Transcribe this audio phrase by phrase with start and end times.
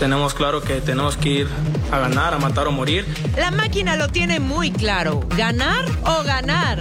[0.00, 1.48] Tenemos claro que tenemos que ir
[1.92, 3.04] a ganar, a matar o morir.
[3.36, 5.20] La máquina lo tiene muy claro.
[5.36, 6.78] ¿Ganar o ganar?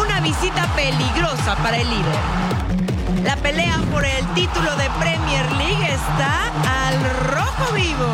[0.00, 3.24] Una visita peligrosa para el líder.
[3.24, 6.98] La pelea por el título de Premier League está al
[7.34, 8.10] rojo vivo.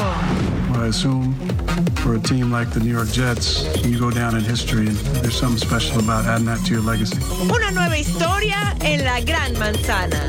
[2.02, 5.38] For a team like the New York Jets, you go down in history, and there's
[5.38, 7.18] something special about adding that to your legacy.
[7.50, 10.20] Una nueva historia en la Gran Manzana.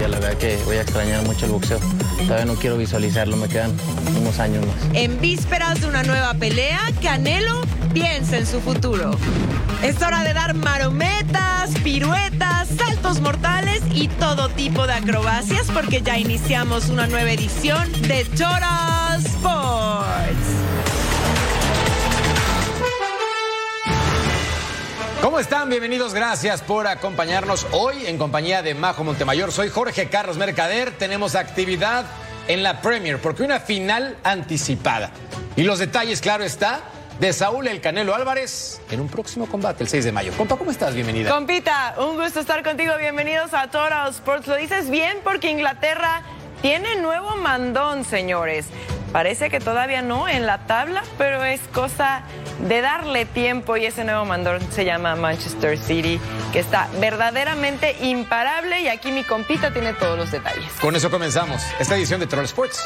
[0.00, 1.78] Ya la verdad que voy a extrañar mucho el boxeo.
[2.18, 3.72] Todavía no quiero visualizarlo, me quedan
[4.20, 4.76] unos años más.
[4.92, 9.12] En vísperas de una nueva pelea, Canelo piensa en su futuro.
[9.82, 16.18] Es hora de dar marometas, piruetas, saltos mortales y todo tipo de acrobacias porque ya
[16.18, 20.83] iniciamos una nueva edición de Total Sports.
[25.24, 25.70] ¿Cómo están?
[25.70, 29.52] Bienvenidos, gracias por acompañarnos hoy en compañía de Majo Montemayor.
[29.52, 30.90] Soy Jorge Carlos Mercader.
[30.98, 32.04] Tenemos actividad
[32.46, 35.12] en la Premier porque una final anticipada.
[35.56, 36.82] Y los detalles, claro está,
[37.20, 40.30] de Saúl El Canelo Álvarez en un próximo combate el 6 de mayo.
[40.36, 40.94] Compa, ¿cómo estás?
[40.94, 41.30] Bienvenida.
[41.30, 42.92] Compita, un gusto estar contigo.
[42.98, 44.46] Bienvenidos a Total Sports.
[44.46, 46.20] Lo dices bien porque Inglaterra
[46.60, 48.66] tiene nuevo mandón, señores.
[49.14, 52.22] Parece que todavía no en la tabla, pero es cosa
[52.66, 56.18] de darle tiempo y ese nuevo mandón se llama Manchester City,
[56.52, 60.68] que está verdaderamente imparable y aquí mi compita tiene todos los detalles.
[60.80, 62.84] Con eso comenzamos esta edición de Troll Sports.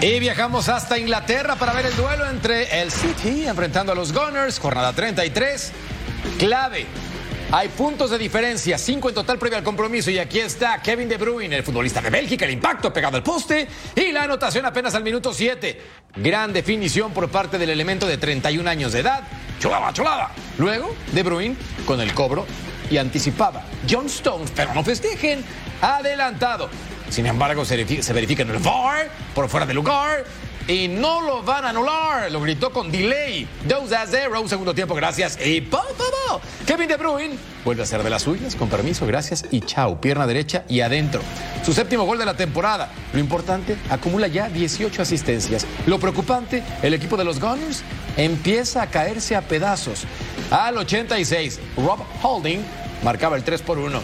[0.00, 4.58] Y viajamos hasta Inglaterra para ver el duelo entre el City enfrentando a los Gunners,
[4.58, 5.70] jornada 33.
[6.38, 6.86] Clave.
[7.50, 10.10] Hay puntos de diferencia, cinco en total previo al compromiso.
[10.10, 13.68] Y aquí está Kevin De Bruyne, el futbolista de Bélgica, el impacto pegado al poste
[13.94, 15.80] y la anotación apenas al minuto 7.
[16.16, 19.22] Gran definición por parte del elemento de 31 años de edad.
[19.60, 20.32] Cholaba, cholaba.
[20.58, 21.56] Luego, De Bruyne
[21.86, 22.46] con el cobro
[22.90, 23.62] y anticipaba.
[23.88, 25.44] John Stones, pero no festejen,
[25.80, 26.68] adelantado.
[27.10, 30.24] Sin embargo, se verifica, se verifica en el VAR, por fuera de lugar,
[30.66, 32.30] y no lo van a anular.
[32.30, 33.46] Lo gritó con delay.
[33.68, 35.38] 2 a 0, un segundo tiempo, gracias.
[35.44, 36.40] Y po, po.
[36.66, 39.44] Kevin De Bruyne vuelve a ser de las suyas, con permiso, gracias.
[39.50, 41.20] Y chao, pierna derecha y adentro.
[41.64, 42.90] Su séptimo gol de la temporada.
[43.12, 45.66] Lo importante, acumula ya 18 asistencias.
[45.86, 47.82] Lo preocupante, el equipo de los Gunners
[48.16, 50.04] empieza a caerse a pedazos.
[50.50, 52.60] Al 86, Rob Holding
[53.02, 54.00] marcaba el 3 por 1.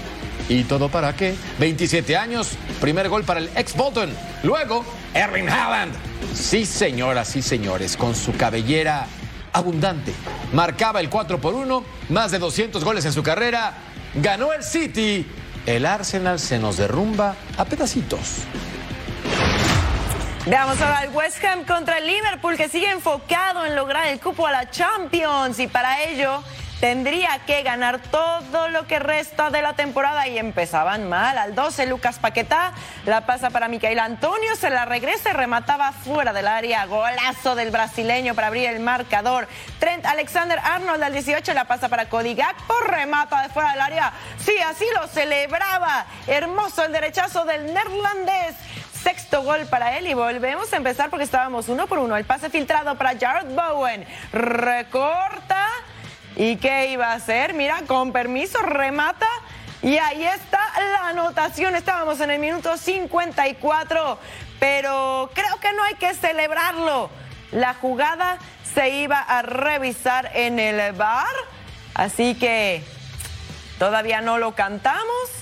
[0.48, 1.36] ¿Y todo para qué?
[1.60, 2.50] 27 años,
[2.80, 4.10] primer gol para el ex Bolton.
[4.42, 4.84] Luego,
[5.14, 5.94] Erling Haaland.
[6.34, 9.06] Sí, señoras, sí, señores, con su cabellera
[9.52, 10.12] abundante.
[10.52, 13.74] Marcaba el 4 por 1, más de 200 goles en su carrera.
[14.14, 15.26] Ganó el City.
[15.66, 18.44] El Arsenal se nos derrumba a pedacitos.
[20.46, 24.46] Veamos ahora el West Ham contra el Liverpool que sigue enfocado en lograr el cupo
[24.46, 26.42] a la Champions y para ello
[26.80, 31.36] tendría que ganar todo lo que resta de la temporada y empezaban mal.
[31.36, 32.72] Al 12 Lucas Paquetá
[33.04, 36.86] la pasa para Micael Antonio, se la regresa y remataba fuera del área.
[36.86, 39.46] Golazo del brasileño para abrir el marcador.
[39.78, 44.12] Trent Alexander Arnold al 18 la pasa para Cody Gakpo, remata de fuera del área.
[44.38, 46.06] Sí, así lo celebraba.
[46.26, 48.56] Hermoso el derechazo del neerlandés.
[49.02, 52.16] Sexto gol para él y volvemos a empezar porque estábamos uno por uno.
[52.16, 54.06] El pase filtrado para Jared Bowen.
[54.32, 55.66] Recorta.
[56.36, 57.54] ¿Y qué iba a hacer?
[57.54, 59.26] Mira, con permiso, remata.
[59.82, 60.60] Y ahí está
[60.92, 61.74] la anotación.
[61.76, 64.18] Estábamos en el minuto 54.
[64.58, 67.10] Pero creo que no hay que celebrarlo.
[67.50, 68.38] La jugada
[68.74, 71.26] se iba a revisar en el bar.
[71.94, 72.84] Así que
[73.78, 75.39] todavía no lo cantamos.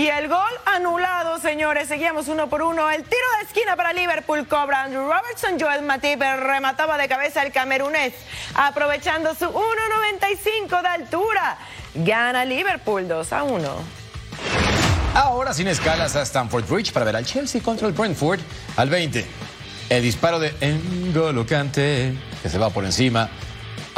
[0.00, 1.86] Y el gol anulado, señores.
[1.86, 2.90] Seguíamos uno por uno.
[2.90, 5.60] El tiro de esquina para Liverpool cobra Andrew Robertson.
[5.60, 8.14] Joel Matip remataba de cabeza el camerunés,
[8.54, 11.58] aprovechando su 1.95 de altura.
[11.92, 13.68] Gana Liverpool 2 a 1.
[15.16, 18.40] Ahora sin escalas a Stamford Bridge para ver al Chelsea contra el Brentford
[18.78, 19.26] al 20.
[19.90, 23.28] El disparo de N'Golo Kanté, que se va por encima.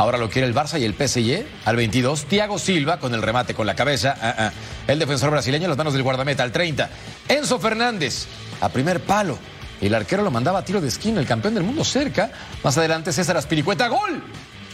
[0.02, 2.24] Ahora lo quiere el Barça y el PSG al 22.
[2.24, 4.16] Thiago Silva con el remate con la cabeza.
[4.20, 4.52] Ah, ah.
[4.88, 6.90] El defensor brasileño en las manos del guardameta al 30.
[7.28, 8.26] Enzo Fernández
[8.60, 9.38] a primer palo.
[9.80, 12.32] el arquero lo mandaba a tiro de esquina, el campeón del mundo cerca.
[12.64, 14.24] Más adelante César Aspiricueta, gol,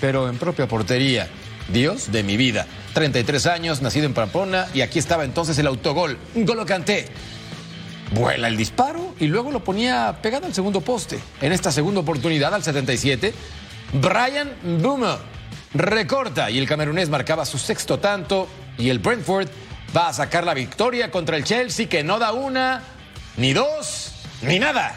[0.00, 1.28] pero en propia portería.
[1.70, 2.66] Dios de mi vida.
[2.94, 6.16] 33 años, nacido en Pamplona y aquí estaba entonces el autogol.
[6.36, 7.06] Un gol lo canté.
[8.12, 11.18] Vuela el disparo y luego lo ponía pegado al segundo poste.
[11.42, 13.34] En esta segunda oportunidad, al 77,
[13.92, 15.18] Brian Boomer
[15.74, 19.48] recorta y el camerunés marcaba su sexto tanto y el Brentford
[19.96, 22.82] va a sacar la victoria contra el Chelsea que no da una,
[23.36, 24.12] ni dos,
[24.42, 24.94] ni nada.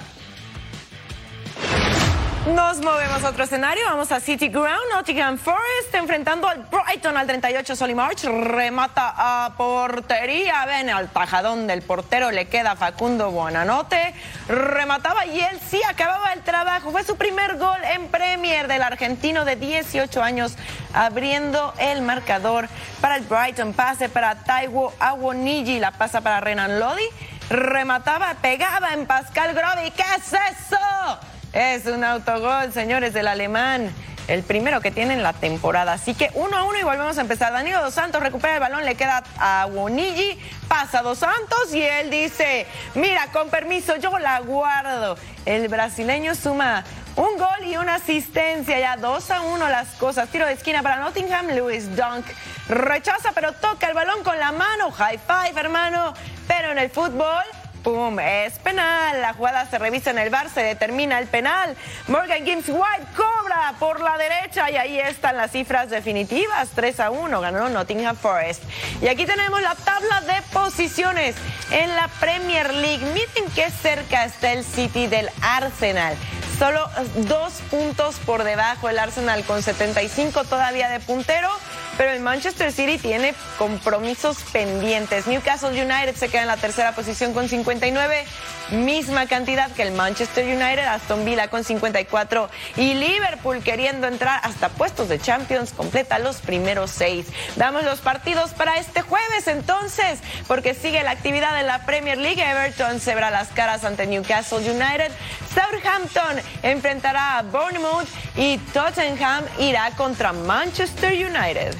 [2.47, 7.27] Nos movemos a otro escenario, vamos a City Ground, Nottingham Forest, enfrentando al Brighton al
[7.27, 14.15] 38, Solly March, remata a portería, ven al tajadón del portero, le queda Facundo Buenanote,
[14.47, 19.45] remataba y él sí acababa el trabajo, fue su primer gol en Premier del argentino
[19.45, 20.55] de 18 años,
[20.95, 22.69] abriendo el marcador
[23.01, 27.05] para el Brighton, pase para Taiwo Awoniji, la pasa para Renan Lodi,
[27.51, 31.19] remataba, pegaba en Pascal Grovi, ¿qué es eso?
[31.53, 33.93] Es un autogol, señores, del alemán.
[34.27, 35.93] El primero que tiene en la temporada.
[35.93, 37.51] Así que uno a uno y volvemos a empezar.
[37.51, 40.39] Danilo Dos Santos recupera el balón, le queda a Wonigi,
[40.69, 42.65] pasa a Dos Santos y él dice,
[42.95, 45.17] mira, con permiso, yo la guardo.
[45.45, 46.85] El brasileño suma
[47.17, 50.29] un gol y una asistencia, ya dos a uno las cosas.
[50.29, 52.25] Tiro de esquina para Nottingham, Lewis Dunk
[52.69, 54.91] rechaza, pero toca el balón con la mano.
[54.91, 56.13] High five, hermano.
[56.47, 57.43] Pero en el fútbol
[57.83, 58.19] ¡Pum!
[58.19, 59.21] Es penal.
[59.21, 61.75] La jugada se revisa en el bar, se determina el penal.
[62.07, 66.69] Morgan Gibbs White cobra por la derecha y ahí están las cifras definitivas.
[66.75, 68.63] 3 a 1 ganó Nottingham Forest.
[69.01, 71.35] Y aquí tenemos la tabla de posiciones
[71.71, 73.03] en la Premier League.
[73.13, 76.15] Miren qué cerca está el City del Arsenal.
[76.61, 81.49] Solo dos puntos por debajo el Arsenal con 75 todavía de puntero
[81.97, 85.27] pero el Manchester City tiene compromisos pendientes.
[85.27, 88.25] Newcastle United se queda en la tercera posición con 59,
[88.71, 94.69] misma cantidad que el Manchester United, Aston Villa con 54 y Liverpool queriendo entrar hasta
[94.69, 97.27] puestos de Champions completa los primeros seis.
[97.55, 102.41] Damos los partidos para este jueves entonces, porque sigue la actividad de la Premier League.
[102.41, 105.11] Everton se verá las caras ante Newcastle United.
[105.53, 111.75] Southampton enfrentará a Bournemouth y Tottenham irá contra Manchester United.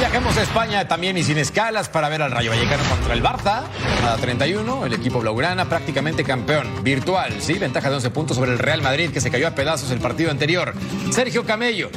[0.00, 3.64] Viajemos a España también y sin escalas para ver al Rayo Vallecano contra el Barça.
[4.02, 6.82] A 31, el equipo blaugrana prácticamente campeón.
[6.82, 9.90] Virtual, sí, ventaja de 11 puntos sobre el Real Madrid que se cayó a pedazos
[9.90, 10.72] el partido anterior.
[11.10, 11.90] Sergio Camello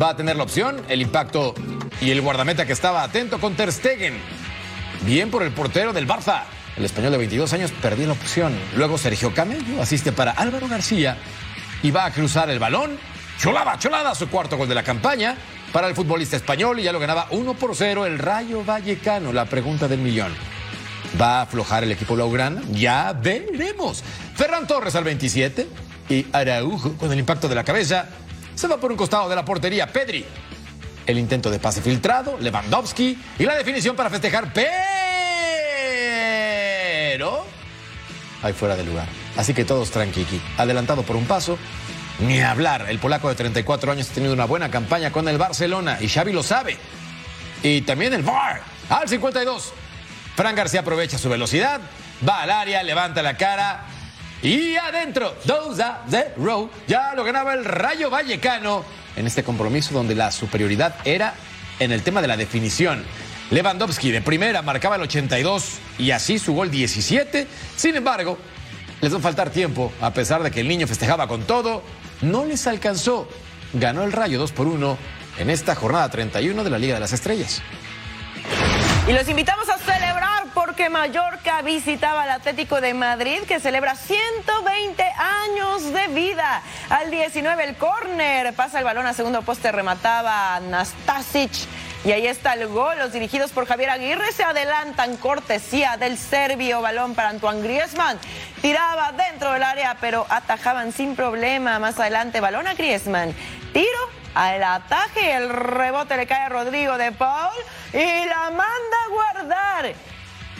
[0.00, 1.54] va a tener la opción, el impacto
[2.02, 4.20] y el guardameta que estaba atento con Ter Stegen.
[5.00, 6.42] Bien por el portero del Barça.
[6.76, 8.54] El español de 22 años perdió la opción.
[8.76, 11.16] Luego Sergio Camello asiste para Álvaro García
[11.82, 12.98] y va a cruzar el balón.
[13.40, 15.36] Cholada, cholada, su cuarto gol de la campaña
[15.72, 19.32] para el futbolista español y ya lo ganaba 1 por 0 el Rayo Vallecano.
[19.32, 20.34] La pregunta del millón.
[21.20, 22.60] ¿Va a aflojar el equipo Blaugrana?
[22.72, 24.02] Ya veremos.
[24.34, 25.66] Ferran Torres al 27
[26.10, 28.06] y Araujo con el impacto de la cabeza
[28.54, 29.86] se va por un costado de la portería.
[29.86, 30.26] Pedri.
[31.06, 34.52] El intento de pase filtrado, Lewandowski y la definición para festejar,
[37.16, 37.46] pero
[38.42, 39.06] ahí fuera de lugar.
[39.38, 40.38] Así que todos tranquiqui.
[40.58, 41.56] Adelantado por un paso,
[42.18, 42.90] ni hablar.
[42.90, 46.32] El polaco de 34 años ha tenido una buena campaña con el Barcelona y Xavi
[46.32, 46.76] lo sabe.
[47.62, 48.60] Y también el VAR.
[48.90, 49.72] Al 52.
[50.36, 51.80] Fran García aprovecha su velocidad,
[52.28, 53.86] va al área, levanta la cara
[54.42, 55.34] y adentro.
[55.46, 56.70] 2 a 0.
[56.86, 58.84] Ya lo ganaba el Rayo Vallecano
[59.16, 61.32] en este compromiso donde la superioridad era
[61.78, 63.02] en el tema de la definición.
[63.50, 67.46] Lewandowski de primera marcaba el 82 y así su gol 17.
[67.76, 68.38] Sin embargo,
[69.00, 71.82] les va a faltar tiempo, a pesar de que el niño festejaba con todo,
[72.22, 73.28] no les alcanzó.
[73.72, 74.98] Ganó el Rayo 2 por 1
[75.38, 77.62] en esta jornada 31 de la Liga de las Estrellas.
[79.06, 85.02] Y los invitamos a celebrar porque Mallorca visitaba al Atlético de Madrid que celebra 120
[85.02, 86.62] años de vida.
[86.88, 91.52] Al 19 el córner, pasa el balón a segundo poste, remataba Nastasic.
[92.06, 92.96] Y ahí está el gol.
[92.98, 96.80] Los dirigidos por Javier Aguirre se adelantan cortesía del serbio.
[96.80, 98.16] Balón para Antoine Griezmann.
[98.62, 101.80] Tiraba dentro del área, pero atajaban sin problema.
[101.80, 103.34] Más adelante, balón a Griezmann.
[103.72, 103.98] Tiro
[104.36, 105.34] al ataque.
[105.34, 107.56] El rebote le cae a Rodrigo de Paul
[107.92, 109.92] y la manda a guardar.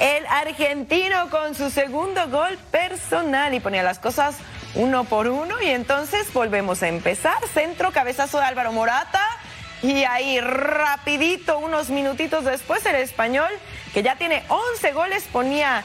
[0.00, 4.35] El argentino con su segundo gol personal y ponía las cosas
[4.75, 5.62] uno por uno.
[5.62, 7.38] Y entonces volvemos a empezar.
[7.55, 9.23] Centro, cabezazo de Álvaro Morata.
[9.83, 13.50] Y ahí rapidito, unos minutitos después, el español,
[13.92, 15.85] que ya tiene 11 goles, ponía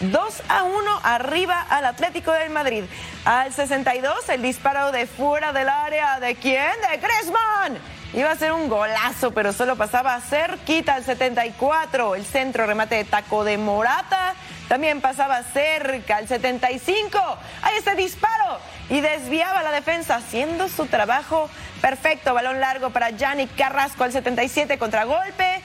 [0.00, 2.84] 2 a 1 arriba al Atlético del Madrid.
[3.24, 6.20] Al 62, el disparo de fuera del área.
[6.20, 6.72] ¿De quién?
[6.90, 7.78] De Griezmann.
[8.12, 12.14] Iba a ser un golazo, pero solo pasaba cerquita al 74.
[12.14, 14.34] El centro remate de taco de Morata.
[14.68, 17.18] También pasaba cerca al 75.
[17.62, 22.34] Ahí está disparo y desviaba la defensa haciendo su trabajo perfecto.
[22.34, 25.62] Balón largo para Yannick Carrasco al 77 contragolpe.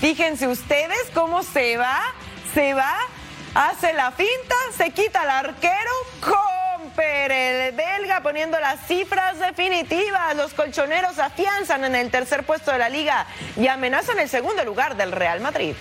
[0.00, 2.00] Fíjense ustedes cómo se va,
[2.54, 2.94] se va,
[3.54, 5.90] hace la finta, se quita al arquero.
[6.20, 10.36] Comper, el belga poniendo las cifras definitivas.
[10.36, 13.26] Los colchoneros afianzan en el tercer puesto de la liga
[13.56, 15.74] y amenazan el segundo lugar del Real Madrid.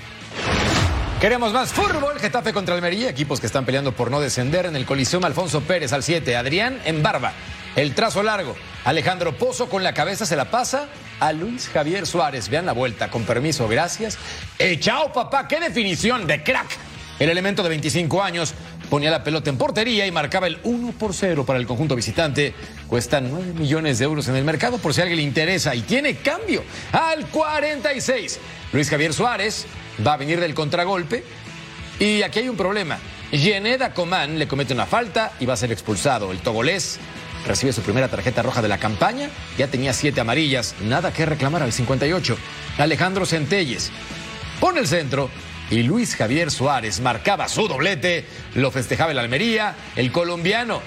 [1.25, 2.19] Queremos más fútbol.
[2.19, 5.25] Getafe contra Almería, equipos que están peleando por no descender en el Coliseum.
[5.25, 7.33] Alfonso Pérez al 7, Adrián en barba.
[7.75, 8.55] El trazo largo.
[8.83, 10.87] Alejandro Pozo con la cabeza se la pasa
[11.19, 12.49] a Luis Javier Suárez.
[12.49, 14.19] Vean la vuelta, con permiso, gracias.
[14.59, 16.67] Eh, chao, papá, qué definición de crack.
[17.17, 18.53] El elemento de 25 años
[18.89, 22.53] ponía la pelota en portería y marcaba el 1 por 0 para el conjunto visitante.
[22.87, 25.81] Cuesta 9 millones de euros en el mercado por si a alguien le interesa y
[25.81, 28.39] tiene cambio al 46.
[28.73, 29.65] Luis Javier Suárez
[30.05, 31.23] va a venir del contragolpe
[31.99, 32.99] y aquí hay un problema.
[33.31, 36.31] Yeneda Coman le comete una falta y va a ser expulsado.
[36.31, 36.99] El togolés
[37.45, 41.63] recibe su primera tarjeta roja de la campaña, ya tenía siete amarillas, nada que reclamar
[41.63, 42.37] al 58.
[42.77, 43.91] Alejandro Centelles
[44.59, 45.29] pone el centro
[45.69, 50.81] y Luis Javier Suárez marcaba su doblete, lo festejaba el Almería, el colombiano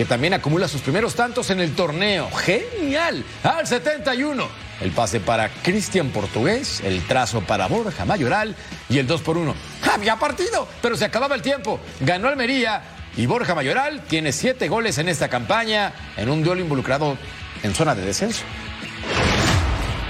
[0.00, 2.30] que también acumula sus primeros tantos en el torneo.
[2.30, 4.48] Genial, al 71.
[4.80, 8.56] El pase para Cristian Portugués, el trazo para Borja Mayoral
[8.88, 9.54] y el 2 por 1.
[9.92, 11.80] Había partido, pero se acababa el tiempo.
[12.00, 12.82] Ganó Almería
[13.14, 17.18] y Borja Mayoral tiene siete goles en esta campaña en un duelo involucrado
[17.62, 18.44] en zona de descenso.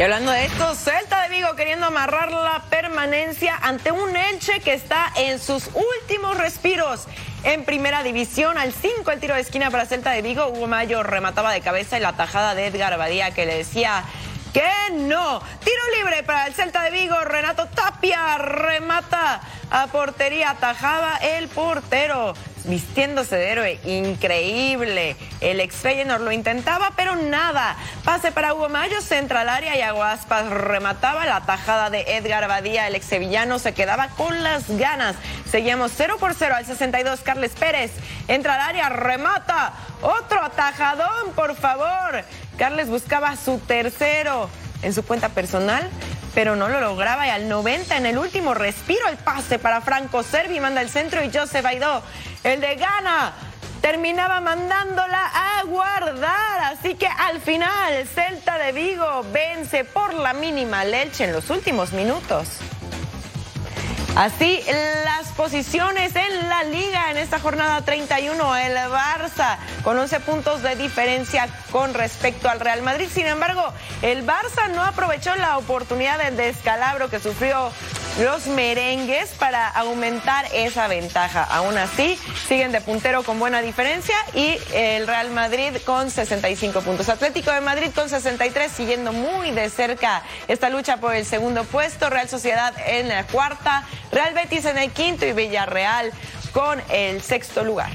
[0.01, 4.73] Y hablando de esto, Celta de Vigo queriendo amarrar la permanencia ante un Elche que
[4.73, 7.05] está en sus últimos respiros.
[7.43, 11.03] En primera división, al 5 el tiro de esquina para Celta de Vigo, Hugo Mayo
[11.03, 14.05] remataba de cabeza y la tajada de Edgar Badía que le decía
[14.55, 15.43] que no.
[15.63, 22.33] Tiro libre para el Celta de Vigo, Renato Tapia remata a portería, atajaba el portero
[22.65, 25.17] vistiéndose de héroe, increíble.
[25.41, 27.77] El ex Feyenoord lo intentaba, pero nada.
[28.05, 32.87] Pase para Hugo Mayo, centra al área y Aguaspas remataba la tajada de Edgar Badía.
[32.87, 35.17] El ex sevillano se quedaba con las ganas.
[35.51, 37.21] Seguíamos 0 por 0 al 62.
[37.21, 37.93] Carles Pérez
[38.29, 39.73] entra al área, remata.
[40.03, 42.25] Otro atajadón, por favor.
[42.59, 44.49] Carles buscaba su tercero
[44.83, 45.89] en su cuenta personal
[46.35, 50.23] pero no lo lograba y al 90 en el último respiro el pase para Franco
[50.23, 52.03] Servi manda el centro y Joseph Aidó,
[52.45, 53.33] el de Gana,
[53.81, 56.73] terminaba mandándola a guardar.
[56.73, 61.93] Así que al final Celta de Vigo vence por la mínima Leche en los últimos
[61.93, 62.61] minutos.
[64.17, 64.61] Así
[65.05, 70.75] las posiciones en la liga en esta jornada 31, el Barça con 11 puntos de
[70.75, 73.09] diferencia con respecto al Real Madrid.
[73.11, 77.71] Sin embargo, el Barça no aprovechó la oportunidad del descalabro que sufrió
[78.21, 81.45] los merengues para aumentar esa ventaja.
[81.45, 87.09] Aún así, siguen de puntero con buena diferencia y el Real Madrid con 65 puntos.
[87.09, 92.11] Atlético de Madrid con 63, siguiendo muy de cerca esta lucha por el segundo puesto.
[92.11, 96.13] Real Sociedad en la cuarta, Real Betis en el quinto y Villarreal
[96.53, 97.91] con el sexto lugar.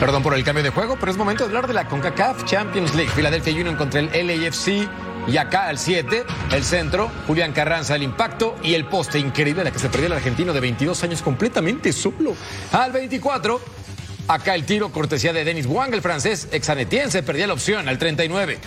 [0.00, 2.94] Perdón por el cambio de juego, pero es momento de hablar de la CONCACAF Champions
[2.94, 3.10] League.
[3.14, 4.88] Philadelphia Union contra el LAFC.
[5.26, 9.72] Y acá al 7, el centro, Julián Carranza, el impacto y el poste increíble la
[9.72, 12.36] que se perdió el argentino de 22 años completamente solo.
[12.70, 13.60] Al 24,
[14.28, 18.58] acá el tiro, cortesía de Denis Wang, el francés exanetiense, perdía la opción al 39.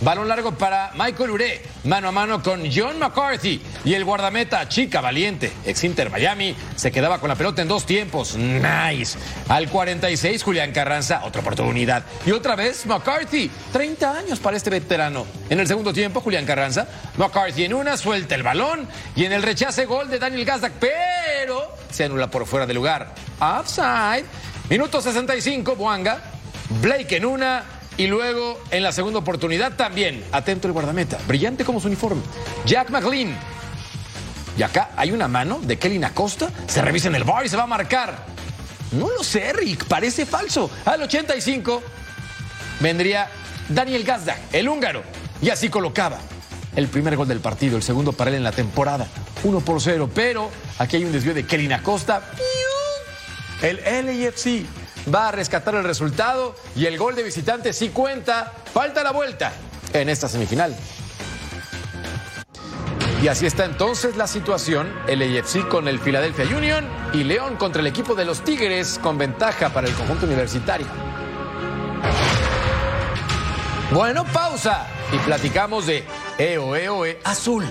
[0.00, 3.62] Balón largo para Michael Uré, mano a mano con John McCarthy.
[3.84, 7.86] Y el guardameta, chica valiente, ex Inter Miami, se quedaba con la pelota en dos
[7.86, 8.36] tiempos.
[8.36, 9.18] Nice.
[9.48, 12.04] Al 46, Julián Carranza, otra oportunidad.
[12.26, 15.26] Y otra vez McCarthy, 30 años para este veterano.
[15.48, 16.86] En el segundo tiempo, Julián Carranza,
[17.16, 18.86] McCarthy en una, suelta el balón.
[19.14, 23.14] Y en el rechace, gol de Daniel Gazdak, pero se anula por fuera de lugar.
[23.40, 24.26] Offside.
[24.68, 26.20] Minuto 65, Buanga.
[26.82, 27.62] Blake en una,
[27.98, 32.22] y luego, en la segunda oportunidad, también, atento el guardameta, brillante como su uniforme,
[32.66, 33.36] Jack McLean.
[34.58, 37.56] Y acá hay una mano de Kelly Acosta, se revisa en el bar y se
[37.56, 38.26] va a marcar.
[38.92, 40.70] No lo sé, Rick, parece falso.
[40.84, 41.82] Al 85
[42.80, 43.28] vendría
[43.68, 45.02] Daniel Gazda, el húngaro,
[45.42, 46.18] y así colocaba
[46.76, 49.06] el primer gol del partido, el segundo para él en la temporada,
[49.42, 50.10] 1 por 0.
[50.14, 52.22] Pero aquí hay un desvío de Kelly Acosta.
[53.62, 54.66] El LAFC
[55.12, 58.52] va a rescatar el resultado y el gol de visitante sí cuenta.
[58.72, 59.52] Falta la vuelta
[59.92, 60.74] en esta semifinal.
[63.22, 67.80] Y así está entonces la situación, el AFC con el Philadelphia Union y León contra
[67.80, 70.86] el equipo de los Tigres con ventaja para el conjunto universitario.
[73.92, 76.04] Bueno, pausa y platicamos de
[76.38, 77.64] EOEOE Azul.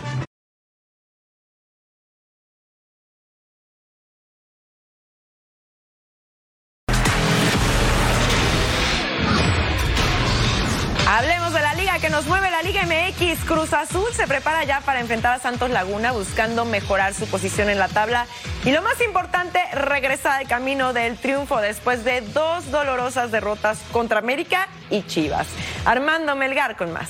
[13.74, 17.88] Azul se prepara ya para enfrentar a Santos Laguna buscando mejorar su posición en la
[17.88, 18.28] tabla.
[18.64, 24.20] Y lo más importante, regresa al camino del triunfo después de dos dolorosas derrotas contra
[24.20, 25.48] América y Chivas.
[25.86, 27.10] Armando Melgar con más.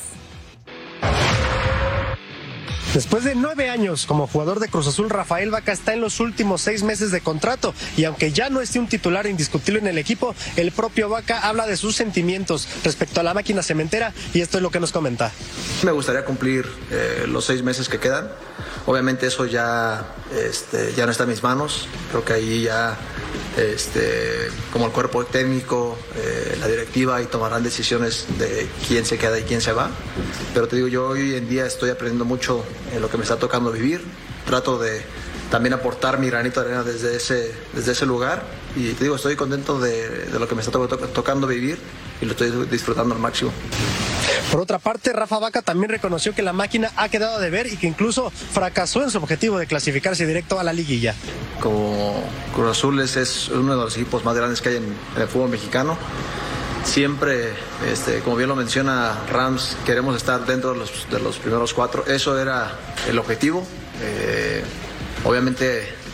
[2.96, 6.62] Después de nueve años como jugador de Cruz Azul, Rafael Vaca está en los últimos
[6.62, 10.34] seis meses de contrato y aunque ya no esté un titular indiscutible en el equipo,
[10.56, 14.64] el propio Vaca habla de sus sentimientos respecto a la máquina cementera y esto es
[14.64, 15.34] lo que nos comenta.
[15.84, 18.30] Me gustaría cumplir eh, los seis meses que quedan.
[18.86, 21.88] Obviamente eso ya, este, ya no está en mis manos.
[22.12, 22.98] Creo que ahí ya
[23.58, 29.39] este, como el cuerpo técnico, eh, la directiva y tomarán decisiones de quién se queda
[29.39, 29.89] y quién se va.
[30.54, 32.63] Pero te digo, yo hoy en día estoy aprendiendo mucho
[32.94, 34.04] en lo que me está tocando vivir.
[34.46, 35.01] Trato de
[35.50, 38.44] también aportar mi granito de arena desde ese, desde ese lugar.
[38.75, 41.80] Y te digo, estoy contento de, lo que me está to tocando vivir
[42.22, 43.51] y lo estoy disfrutando al máximo.
[44.51, 47.77] Por otra parte, Rafa Vaca también reconoció que la máquina ha quedado de ver y
[47.77, 51.15] que incluso fracasó en su objetivo de clasificarse directo a la liguilla.
[51.60, 55.50] Como Cruz Azul es, uno de los equipos más grandes que hay en, el fútbol
[55.50, 55.98] mexicano.
[56.84, 57.53] Siempre,
[57.91, 62.05] este, como bien lo menciona Rams, queremos estar dentro de los, primeros cuatro.
[62.05, 62.72] Eso era
[63.10, 63.65] el objetivo.
[64.01, 64.63] Eh,
[65.24, 66.04] obviamente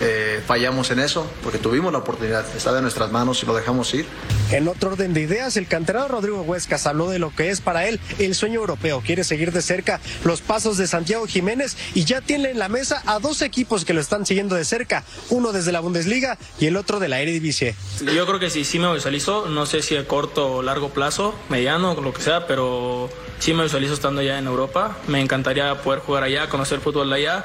[0.00, 3.92] eh, fallamos en eso porque tuvimos la oportunidad, estaba en nuestras manos y lo dejamos
[3.94, 4.06] ir.
[4.50, 7.86] En otro orden de ideas, el canterano Rodrigo Huescas habló de lo que es para
[7.86, 9.02] él el sueño europeo.
[9.04, 13.02] Quiere seguir de cerca los pasos de Santiago Jiménez y ya tiene en la mesa
[13.06, 16.76] a dos equipos que lo están siguiendo de cerca, uno desde la Bundesliga y el
[16.76, 17.74] otro de la Eredivisie.
[18.00, 21.34] Yo creo que sí, sí me visualizo, no sé si a corto o largo plazo,
[21.48, 24.96] mediano, lo que sea, pero sí me visualizo estando ya en Europa.
[25.08, 27.44] Me encantaría poder jugar allá, conocer fútbol allá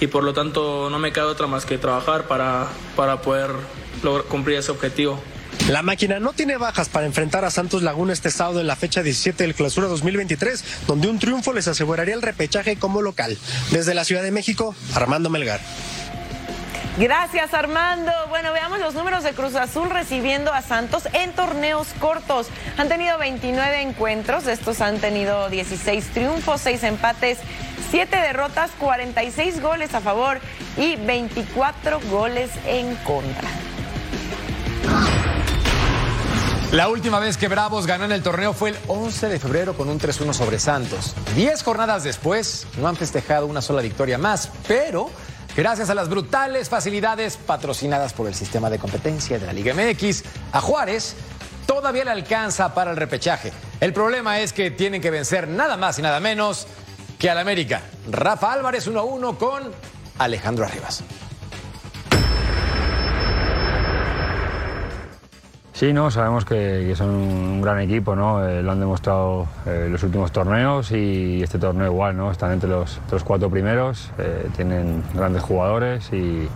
[0.00, 3.50] y por lo tanto no me queda otra más que trabajar para, para poder
[4.02, 5.20] lograr, cumplir ese objetivo.
[5.68, 9.02] La máquina no tiene bajas para enfrentar a Santos Laguna este sábado en la fecha
[9.02, 13.36] 17 del Clausura 2023, donde un triunfo les aseguraría el repechaje como local.
[13.70, 15.60] Desde la Ciudad de México, Armando Melgar.
[16.98, 18.12] Gracias Armando.
[18.28, 22.48] Bueno, veamos los números de Cruz Azul recibiendo a Santos en torneos cortos.
[22.76, 27.38] Han tenido 29 encuentros, estos han tenido 16 triunfos, 6 empates,
[27.90, 30.38] 7 derrotas, 46 goles a favor
[30.76, 33.48] y 24 goles en contra.
[36.72, 39.90] La última vez que Bravos ganó en el torneo fue el 11 de febrero con
[39.90, 41.14] un 3-1 sobre Santos.
[41.36, 45.10] Diez jornadas después, no han festejado una sola victoria más, pero
[45.54, 50.24] Gracias a las brutales facilidades patrocinadas por el sistema de competencia de la Liga MX,
[50.50, 51.14] a Juárez
[51.66, 53.52] todavía le alcanza para el repechaje.
[53.78, 56.66] El problema es que tienen que vencer nada más y nada menos
[57.18, 57.82] que al América.
[58.10, 59.70] Rafa Álvarez 1-1 con
[60.18, 61.04] Alejandro Arribas.
[65.82, 68.46] Sí, no, sabemos que, son un gran equipo, ¿no?
[68.46, 72.30] Eh, lo han demostrado eh, los últimos torneos y este torneo igual, ¿no?
[72.30, 76.46] Están entre los, cuatro primeros, eh, tienen grandes jugadores y,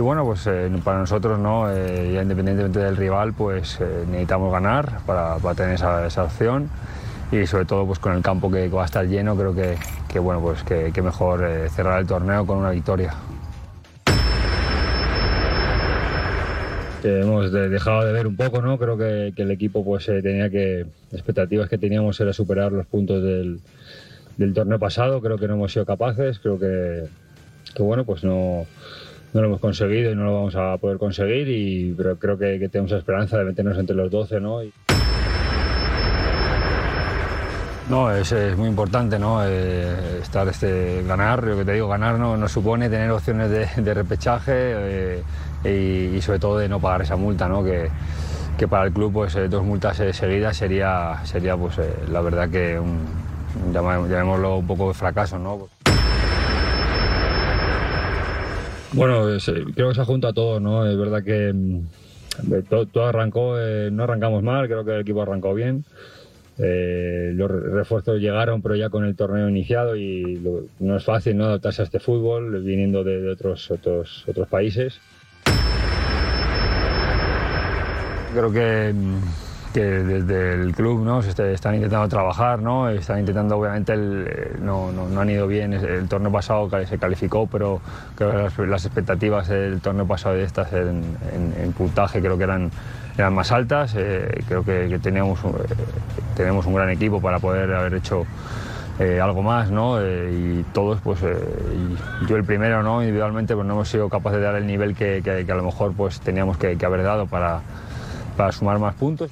[0.00, 0.48] bueno, pues
[0.82, 1.70] para nosotros, ¿no?
[1.70, 6.70] ya independientemente del rival, pues necesitamos ganar para, tener esa, opción
[7.30, 10.40] y sobre todo pues con el campo que, va a estar lleno, creo que, bueno,
[10.40, 13.12] pues que mejor cerrar el torneo con una victoria.
[17.06, 18.78] Hemos dejado de ver un poco, ¿no?
[18.78, 23.22] Creo que, el equipo pues eh, tenía que, expectativas que teníamos era superar los puntos
[23.22, 23.60] del,
[24.54, 27.04] torneo pasado, creo que no hemos sido capaces, creo que,
[27.78, 28.66] bueno, pues no,
[29.32, 32.68] no, lo hemos conseguido y no lo vamos a poder conseguir, y, pero creo que,
[32.68, 34.60] tenemos la esperanza de meternos entre los 12, ¿no?
[37.88, 39.46] No, es, muy importante, ¿no?
[39.46, 44.52] Eh, estar este, ganar, lo que te digo, ganar no, supone tener opciones de, repechaje.
[44.54, 45.22] Eh,
[45.64, 47.64] y, sobre todo de no pagar esa multa, ¿no?
[47.64, 47.88] que,
[48.56, 52.20] que para el club pues, eh, dos multas eh, seguidas sería, sería pues, eh, la
[52.20, 53.04] verdad que un,
[53.72, 55.38] llamémoslo un poco de fracaso.
[55.38, 55.68] ¿no?
[58.92, 59.24] Bueno,
[59.74, 60.86] creo que se junta todo, ¿no?
[60.86, 63.56] Es verdad que mm, todo, arrancó,
[63.90, 65.84] no arrancamos mal, creo que el equipo arrancó bien.
[66.56, 70.40] los refuerzos llegaron, pero ya con el torneo iniciado y
[70.78, 71.44] no es fácil ¿no?
[71.44, 74.98] adaptarse a este fútbol viniendo de, de otros, otros, otros países.
[78.36, 78.92] Creo que,
[79.72, 81.22] desde el club ¿no?
[81.22, 82.90] se están intentando trabajar, ¿no?
[82.90, 85.72] están intentando, obviamente, el, no, no, han ido bien.
[85.72, 87.80] El torneo pasado se calificó, pero
[88.18, 92.70] las, expectativas del torneo pasado de estas en, puntaje creo que eran,
[93.16, 93.94] eran más altas.
[93.96, 95.74] Eh, creo que, teníamos, eh,
[96.36, 98.26] tenemos un gran equipo para poder haber hecho
[98.98, 99.98] eh, algo más, ¿no?
[99.98, 101.20] y todos, pues,
[102.28, 103.00] yo el primero, ¿no?
[103.00, 105.94] Individualmente, pues no hemos sido capaces de dar el nivel que, que, a lo mejor
[105.94, 107.62] pues teníamos que haber dado para
[108.36, 109.30] para sumar más puntos.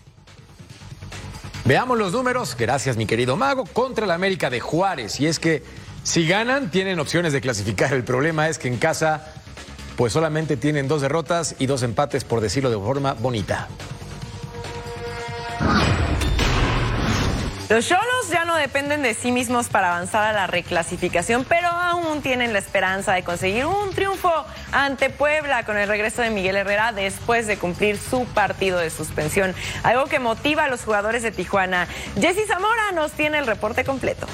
[1.64, 5.20] Veamos los números, gracias mi querido Mago, contra el América de Juárez.
[5.20, 5.62] Y es que
[6.02, 7.94] si ganan, tienen opciones de clasificar.
[7.94, 9.32] El problema es que en casa,
[9.96, 13.68] pues solamente tienen dos derrotas y dos empates, por decirlo de forma bonita.
[17.70, 22.20] Los Cholos ya no dependen de sí mismos para avanzar a la reclasificación, pero aún
[22.20, 24.30] tienen la esperanza de conseguir un triunfo
[24.70, 29.54] ante Puebla con el regreso de Miguel Herrera después de cumplir su partido de suspensión.
[29.82, 31.88] Algo que motiva a los jugadores de Tijuana.
[32.20, 34.26] Jesse Zamora nos tiene el reporte completo.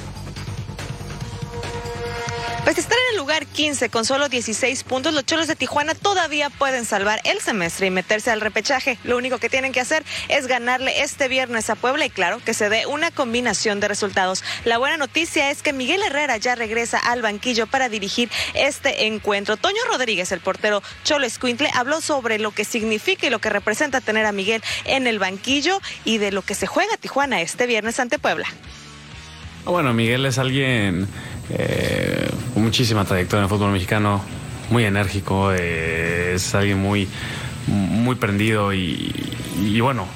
[2.71, 6.51] Pues estar en el lugar 15 con solo 16 puntos, los Cholos de Tijuana todavía
[6.51, 8.97] pueden salvar el semestre y meterse al repechaje.
[9.03, 12.55] Lo único que tienen que hacer es ganarle este viernes a Puebla y claro que
[12.55, 14.45] se dé una combinación de resultados.
[14.65, 19.57] La buena noticia es que Miguel Herrera ya regresa al banquillo para dirigir este encuentro.
[19.57, 24.01] Toño Rodríguez, el portero Cholo Escuintle, habló sobre lo que significa y lo que representa
[24.01, 27.99] tener a Miguel en el banquillo y de lo que se juega Tijuana este viernes
[27.99, 28.47] ante Puebla.
[29.65, 31.09] Bueno, Miguel es alguien
[31.53, 34.21] eh, muchísima trayectoria en el fútbol mexicano,
[34.71, 37.09] muy enérgico, eh, es alguien muy,
[37.67, 40.07] muy prendido y, bueno,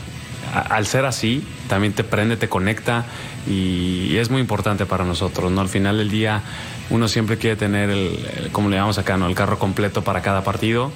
[0.52, 3.04] al ser así, también te prende, te conecta
[3.48, 5.60] y, es muy importante para nosotros, ¿no?
[5.60, 6.42] Al final del día
[6.90, 9.26] uno siempre quiere tener, el, como le llamamos acá, ¿no?
[9.26, 10.92] El carro completo para cada partido,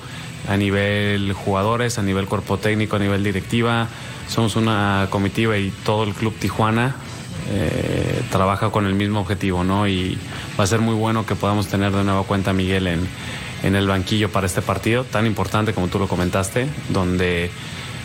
[0.48, 3.88] a nivel jugadores, a nivel cuerpo técnico, a nivel directiva.
[4.28, 6.94] Somos una comitiva y todo el club Tijuana
[7.50, 9.88] eh, trabaja con el mismo objetivo, ¿no?
[9.88, 10.18] Y
[10.58, 13.08] va a ser muy bueno que podamos tener de nuevo cuenta a Miguel en,
[13.62, 17.50] en el banquillo para este partido tan importante como tú lo comentaste, donde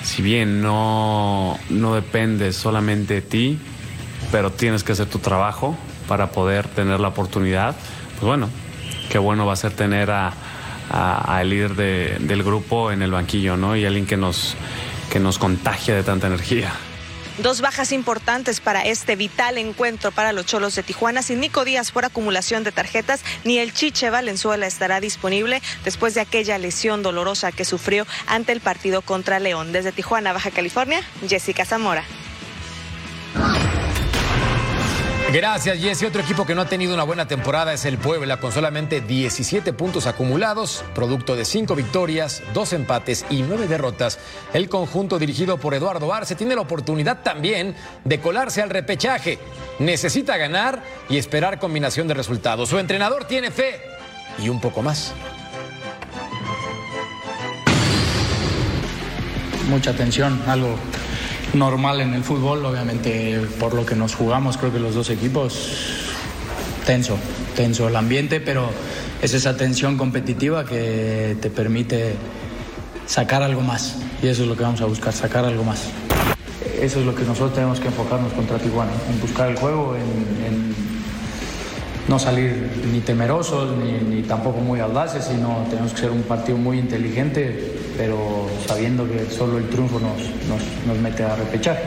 [0.04, 3.60] si bien no, no depende solamente de ti,
[4.32, 5.78] pero tienes que hacer tu trabajo
[6.08, 7.76] para poder tener la oportunidad,
[8.14, 8.50] pues bueno,
[9.10, 10.34] qué bueno va a ser tener a,
[10.90, 13.76] a, líder del grupo en el banquillo, ¿no?
[13.76, 14.56] Y alguien que nos,
[15.12, 16.74] que nos contagia de tanta energía.
[17.40, 21.24] Dos bajas importantes para este vital encuentro para los Cholos de Tijuana.
[21.24, 26.22] Sin Nico Díaz por acumulación de tarjetas, ni el Chiche Valenzuela estará disponible después de
[26.22, 29.72] aquella lesión dolorosa que sufrió ante el partido contra León.
[29.72, 32.06] Desde Tijuana, Baja California, Jessica Zamora.
[35.34, 36.04] Gracias, Jesse.
[36.04, 39.74] Otro equipo que no ha tenido una buena temporada es el Puebla, con solamente 17
[39.74, 44.20] puntos acumulados, producto de 5 victorias, 2 empates y 9 derrotas.
[44.54, 49.40] El conjunto dirigido por Eduardo Arce tiene la oportunidad también de colarse al repechaje.
[49.80, 52.70] Necesita ganar y esperar combinación de resultados.
[52.70, 53.82] Su entrenador tiene fe
[54.38, 55.14] y un poco más.
[59.68, 60.78] Mucha tensión, algo
[61.54, 65.70] normal en el fútbol, obviamente por lo que nos jugamos, creo que los dos equipos,
[66.86, 67.18] tenso,
[67.56, 68.70] tenso el ambiente, pero
[69.22, 72.16] es esa tensión competitiva que te permite
[73.06, 73.98] sacar algo más.
[74.22, 75.84] Y eso es lo que vamos a buscar, sacar algo más.
[76.80, 80.74] Eso es lo que nosotros tenemos que enfocarnos contra Tijuana, en buscar el juego, en,
[82.08, 86.58] no salir ni temerosos ni, ni tampoco muy audaces, sino tenemos que ser un partido
[86.58, 90.18] muy inteligente, pero sabiendo que solo el triunfo nos,
[90.88, 91.80] nos, mete a repechar.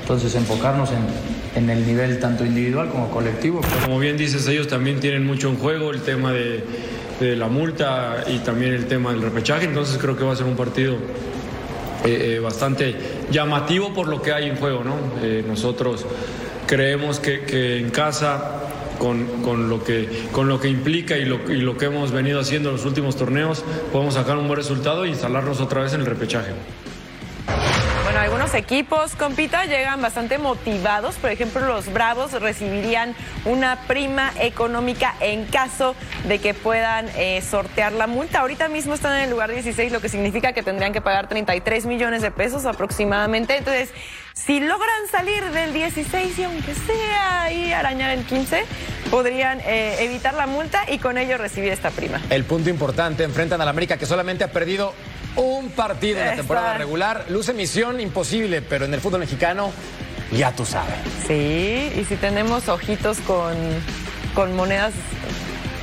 [0.00, 3.60] Entonces enfocarnos en, en, el nivel tanto individual como colectivo.
[3.84, 6.64] Como bien dices, ellos también tienen mucho en juego el tema de,
[7.20, 10.46] de la multa y también el tema del repechaje, entonces creo que va a ser
[10.46, 10.94] un partido
[12.04, 12.96] eh, eh, bastante
[13.30, 14.82] llamativo por lo que hay en juego.
[14.82, 14.96] ¿no?
[15.22, 16.06] Eh, nosotros
[16.66, 18.59] creemos que, que en casa
[19.00, 22.68] con, lo, que, con lo que implica y lo, y lo que hemos venido haciendo
[22.68, 26.06] en los últimos torneos, podemos sacar un buen resultado y instalarnos otra vez en el
[26.06, 26.52] repechaje.
[28.04, 31.14] Bueno, algunos equipos, compita, llegan bastante motivados.
[31.14, 35.94] Por ejemplo, los Bravos recibirían una prima económica en caso
[36.26, 38.40] de que puedan eh, sortear la multa.
[38.40, 41.86] Ahorita mismo están en el lugar 16, lo que significa que tendrían que pagar 33
[41.86, 43.56] millones de pesos aproximadamente.
[43.56, 43.90] Entonces,
[44.34, 48.64] si logran salir del 16 y aunque sea ahí arañar el 15,
[49.10, 52.20] podrían eh, evitar la multa y con ello recibir esta prima.
[52.30, 54.94] El punto importante, enfrentan al América que solamente ha perdido
[55.36, 57.26] un partido en la temporada regular.
[57.28, 59.70] Luce misión imposible, pero en el fútbol mexicano
[60.32, 60.94] ya tú sabes.
[61.26, 63.54] Sí, y si tenemos ojitos con,
[64.34, 64.92] con monedas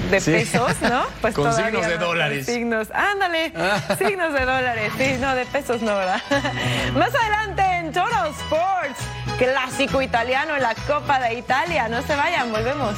[0.10, 1.04] de pesos, ¿no?
[1.22, 2.46] Pues con signos de dólares.
[2.46, 3.52] Signos, ándale,
[3.98, 4.92] signos de dólares.
[4.98, 6.22] Sí, no, de pesos no, ¿verdad?
[6.96, 9.00] Más adelante en Toro Sports,
[9.38, 11.88] clásico italiano en la Copa de Italia.
[11.90, 12.96] No se vayan, volvemos.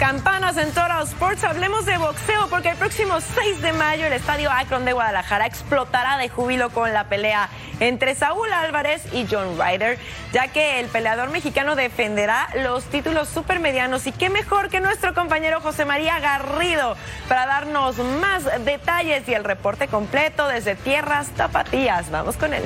[0.00, 1.44] Más en Total Sports.
[1.44, 6.16] Hablemos de boxeo porque el próximo 6 de mayo el estadio Akron de Guadalajara explotará
[6.16, 9.98] de júbilo con la pelea entre Saúl Álvarez y John Ryder,
[10.32, 14.06] ya que el peleador mexicano defenderá los títulos supermedianos.
[14.06, 16.96] Y qué mejor que nuestro compañero José María Garrido
[17.28, 22.10] para darnos más detalles y el reporte completo desde Tierras Tapatías.
[22.10, 22.64] Vamos con él.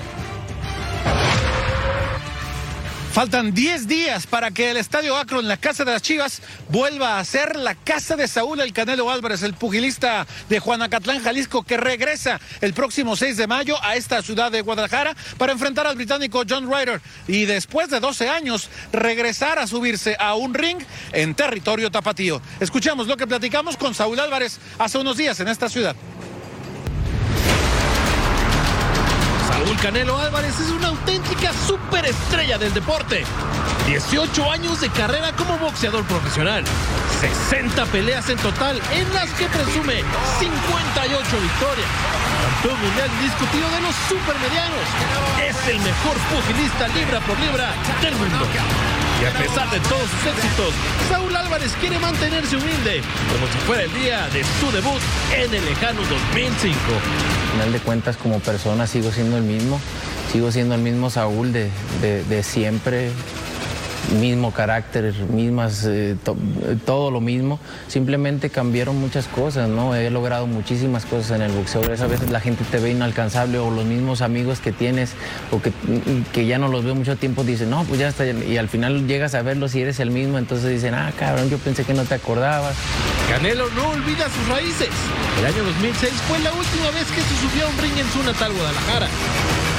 [3.14, 7.24] Faltan 10 días para que el Estadio Akron, la casa de las Chivas, vuelva a
[7.24, 12.40] ser la casa de Saúl El Canelo Álvarez, el pugilista de Juanacatlán, Jalisco, que regresa
[12.60, 16.68] el próximo 6 de mayo a esta ciudad de Guadalajara para enfrentar al británico John
[16.68, 20.78] Ryder y después de 12 años regresar a subirse a un ring
[21.12, 22.42] en territorio tapatío.
[22.58, 25.94] Escuchamos lo que platicamos con Saúl Álvarez hace unos días en esta ciudad.
[29.54, 33.24] Saúl Canelo Álvarez es una auténtica superestrella del deporte.
[33.86, 36.64] 18 años de carrera como boxeador profesional.
[37.20, 40.02] 60 peleas en total en las que presume
[40.40, 41.88] 58 victorias.
[42.42, 44.86] Campeón mundial indiscutido de los supermedianos.
[45.46, 47.70] Es el mejor pugilista libra por libra
[48.02, 49.03] del mundo.
[49.22, 50.74] Y a pesar de todos sus éxitos,
[51.08, 53.00] Saúl Álvarez quiere mantenerse humilde,
[53.32, 55.00] como si fuera el día de su debut
[55.34, 56.76] en el lejano 2005.
[56.94, 59.80] Al final de cuentas, como persona sigo siendo el mismo,
[60.32, 61.70] sigo siendo el mismo Saúl de,
[62.02, 63.10] de- de siempre,
[64.14, 66.36] mismo carácter, mismas, eh, to-
[66.86, 67.58] todo lo mismo.
[67.88, 69.94] Simplemente cambiaron muchas cosas, ¿no?
[69.94, 71.82] He logrado muchísimas cosas en el boxeo.
[71.84, 75.12] A veces la gente te ve inalcanzable o los mismos amigos que tienes
[75.50, 75.72] o que,
[76.32, 78.26] que ya no los veo mucho tiempo dicen, no, pues ya está.
[78.26, 81.58] Y al final llegas a verlos y eres el mismo, entonces dicen, ah, cabrón, yo
[81.58, 82.74] pensé que no te acordabas.
[83.30, 84.88] Canelo no olvida sus raíces.
[85.40, 88.22] El año 2006 fue la última vez que se subió a un ring en su
[88.22, 89.08] natal Guadalajara.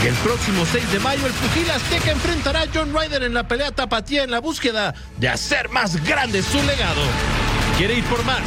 [0.05, 3.71] El próximo 6 de mayo el pugil azteca enfrentará a John Ryder en la pelea
[3.71, 7.01] tapatía en la búsqueda de hacer más grande su legado.
[7.75, 8.43] Quiere ir por más.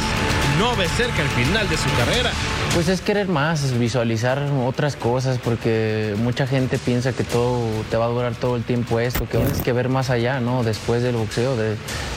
[0.57, 2.31] No ve cerca el final de su carrera.
[2.73, 7.59] Pues es querer más, visualizar otras cosas, porque mucha gente piensa que todo
[7.91, 10.63] te va a durar todo el tiempo esto, que tienes que ver más allá, ¿no?
[10.63, 11.57] Después del boxeo,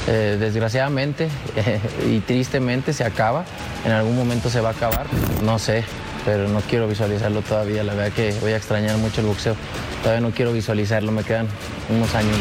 [0.07, 1.29] eh, desgraciadamente
[2.09, 3.45] y tristemente se acaba,
[3.85, 5.07] en algún momento se va a acabar,
[5.43, 5.85] no sé,
[6.25, 9.57] pero no quiero visualizarlo todavía, la verdad que voy a extrañar mucho el boxeo,
[10.03, 11.49] todavía no quiero visualizarlo, me quedan
[11.89, 12.37] unos años.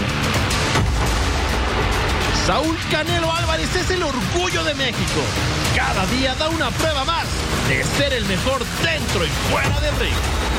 [2.46, 5.22] Saúl Canelo Álvarez es el orgullo de México.
[5.76, 7.26] Cada día da una prueba más
[7.70, 10.51] de ser el mejor dentro y fuera del ring.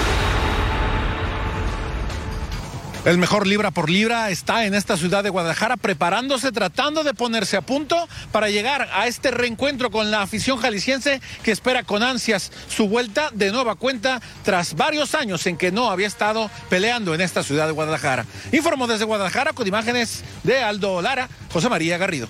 [3.04, 7.56] El mejor libra por libra está en esta ciudad de Guadalajara preparándose, tratando de ponerse
[7.56, 12.52] a punto para llegar a este reencuentro con la afición jalisciense que espera con ansias
[12.68, 17.22] su vuelta de nueva cuenta tras varios años en que no había estado peleando en
[17.22, 18.24] esta ciudad de Guadalajara.
[18.52, 22.28] Informo desde Guadalajara con imágenes de Aldo Lara, José María Garrido.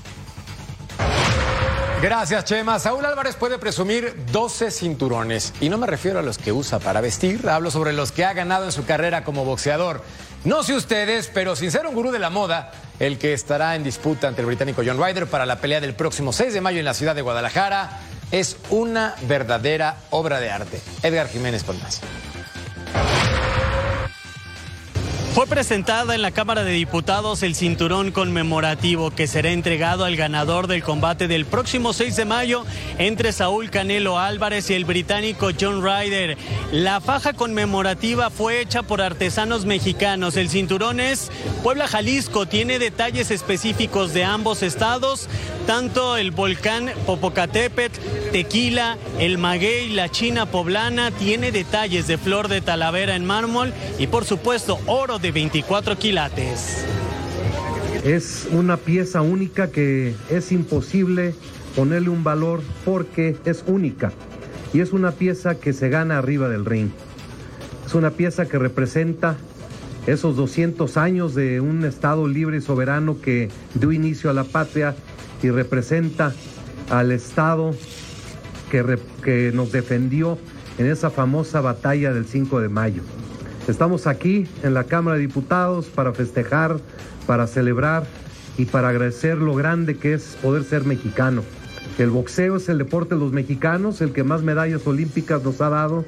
[2.02, 2.80] Gracias, Chema.
[2.80, 5.52] Saúl Álvarez puede presumir 12 cinturones.
[5.60, 8.32] Y no me refiero a los que usa para vestir, hablo sobre los que ha
[8.32, 10.02] ganado en su carrera como boxeador.
[10.44, 13.84] No sé ustedes, pero sin ser un gurú de la moda, el que estará en
[13.84, 16.84] disputa ante el británico John Ryder para la pelea del próximo 6 de mayo en
[16.84, 18.00] la ciudad de Guadalajara
[18.32, 20.80] es una verdadera obra de arte.
[21.04, 21.78] Edgar Jiménez con
[25.34, 30.66] Fue presentada en la Cámara de Diputados el cinturón conmemorativo que será entregado al ganador
[30.66, 32.66] del combate del próximo 6 de mayo
[32.98, 36.36] entre Saúl Canelo Álvarez y el británico John Ryder.
[36.70, 40.36] La faja conmemorativa fue hecha por artesanos mexicanos.
[40.36, 41.30] El cinturón es
[41.62, 42.44] Puebla, Jalisco.
[42.44, 45.30] Tiene detalles específicos de ambos estados,
[45.66, 47.98] tanto el volcán Popocatépetl,
[48.32, 51.10] Tequila, el maguey, la China poblana.
[51.10, 56.84] Tiene detalles de flor de talavera en mármol y por supuesto oro de 24 quilates.
[58.04, 61.34] Es una pieza única que es imposible
[61.76, 64.12] ponerle un valor porque es única.
[64.74, 66.90] Y es una pieza que se gana arriba del ring.
[67.86, 69.36] Es una pieza que representa
[70.06, 74.96] esos 200 años de un Estado libre y soberano que dio inicio a la patria
[75.42, 76.34] y representa
[76.90, 77.72] al Estado
[78.70, 80.38] que, que nos defendió
[80.78, 83.02] en esa famosa batalla del 5 de mayo.
[83.68, 86.80] Estamos aquí en la Cámara de Diputados para festejar,
[87.28, 88.04] para celebrar
[88.58, 91.42] y para agradecer lo grande que es poder ser mexicano.
[91.96, 95.68] El boxeo es el deporte de los mexicanos, el que más medallas olímpicas nos ha
[95.68, 96.04] dado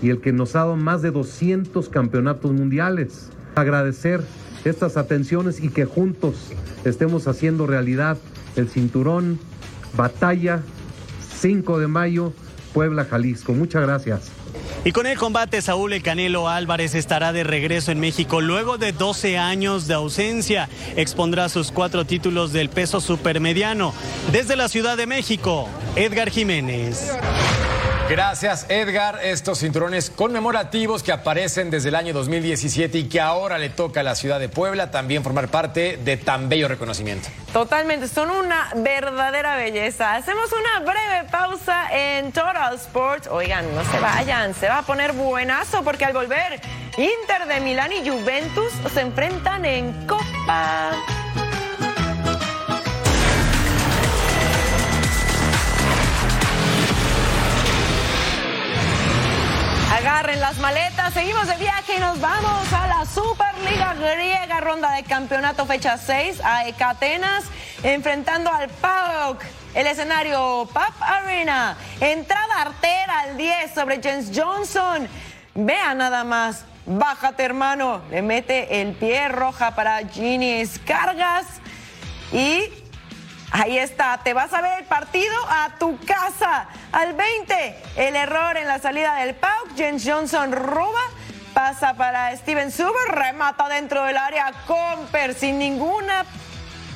[0.00, 3.28] y el que nos ha dado más de 200 campeonatos mundiales.
[3.56, 4.22] Agradecer
[4.64, 6.52] estas atenciones y que juntos
[6.86, 8.16] estemos haciendo realidad
[8.56, 9.38] el cinturón
[9.96, 10.62] Batalla
[11.40, 12.32] 5 de mayo,
[12.72, 13.52] Puebla, Jalisco.
[13.52, 14.35] Muchas gracias.
[14.86, 18.92] Y con el combate, Saúl El Canelo Álvarez estará de regreso en México luego de
[18.92, 20.68] 12 años de ausencia.
[20.94, 23.92] Expondrá sus cuatro títulos del peso supermediano.
[24.30, 27.10] Desde la Ciudad de México, Edgar Jiménez.
[28.08, 29.18] Gracias, Edgar.
[29.24, 34.02] Estos cinturones conmemorativos que aparecen desde el año 2017 y que ahora le toca a
[34.04, 37.28] la ciudad de Puebla también formar parte de tan bello reconocimiento.
[37.52, 40.14] Totalmente, son una verdadera belleza.
[40.14, 43.26] Hacemos una breve pausa en Total Sports.
[43.28, 46.60] Oigan, no se vayan, se va a poner buenazo porque al volver,
[46.96, 50.92] Inter de Milán y Juventus se enfrentan en Copa.
[60.16, 65.02] Agarren las maletas, seguimos de viaje y nos vamos a la Superliga Griega, ronda de
[65.02, 67.44] campeonato fecha 6, AEK Atenas,
[67.82, 69.42] enfrentando al PAOK.
[69.74, 75.06] El escenario Pap Arena, entrada artera al 10 sobre James Johnson.
[75.54, 81.44] Vea nada más, bájate hermano, le mete el pie roja para Ginny Cargas
[82.32, 82.70] y
[83.52, 86.66] Ahí está, te vas a ver el partido a tu casa.
[86.92, 89.68] Al 20, el error en la salida del PAUC.
[89.76, 91.00] James Johnson roba,
[91.54, 96.24] pasa para Steven Suber, remata dentro del área Comper sin ninguna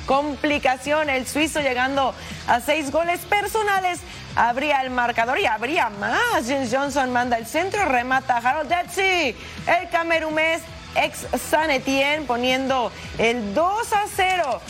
[0.05, 1.09] complicación.
[1.09, 2.13] El suizo llegando
[2.47, 3.99] a seis goles personales.
[4.35, 6.47] Habría el marcador y habría más.
[6.47, 9.35] James Johnson manda el centro, remata Harold Detsy.
[9.67, 10.61] El camerumés
[10.95, 14.61] ex San Etienne poniendo el 2 a 0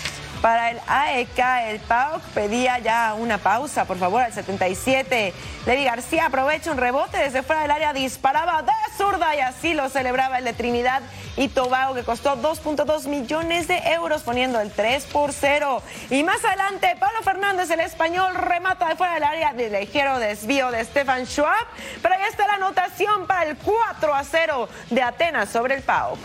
[0.42, 1.40] para el AEK.
[1.68, 5.34] El PAOK pedía ya una pausa, por favor, al 77.
[5.66, 9.90] Levi García aprovecha un rebote desde fuera del área, disparaba de zurda y así lo
[9.90, 11.02] celebraba el de Trinidad
[11.38, 15.82] y Tobago, que costó 2.2 millones de euros, poniendo el 3 por 0.
[16.10, 20.72] Y más adelante, Pablo Fernández, el español, remata de fuera del área de ligero desvío
[20.72, 21.68] de Stefan Schwab.
[22.02, 26.20] Pero ahí está la anotación para el 4 a 0 de Atenas sobre el PAOK.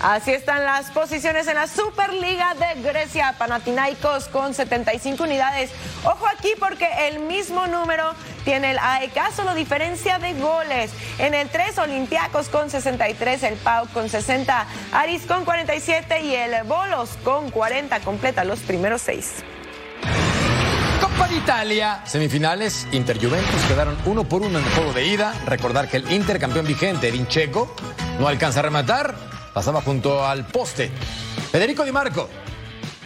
[0.00, 3.34] Así están las posiciones en la Superliga de Grecia.
[3.38, 5.70] Panathinaikos con 75 unidades.
[6.04, 8.12] Ojo aquí porque el mismo número
[8.44, 10.90] tiene el AEK, solo diferencia de goles.
[11.18, 16.64] En el 3, Olympiacos con 63, el Pau con 60, Aris con 47 y el
[16.64, 18.00] Bolos con 40.
[18.00, 19.44] Completa los primeros seis.
[21.00, 25.34] Copa de Italia, semifinales, Inter Juventus quedaron uno por uno en el juego de ida.
[25.46, 27.74] Recordar que el Inter campeón vigente, Edin Checo,
[28.18, 29.14] no alcanza a rematar,
[29.56, 30.90] pasaba junto al poste.
[31.50, 32.28] Federico Di Marco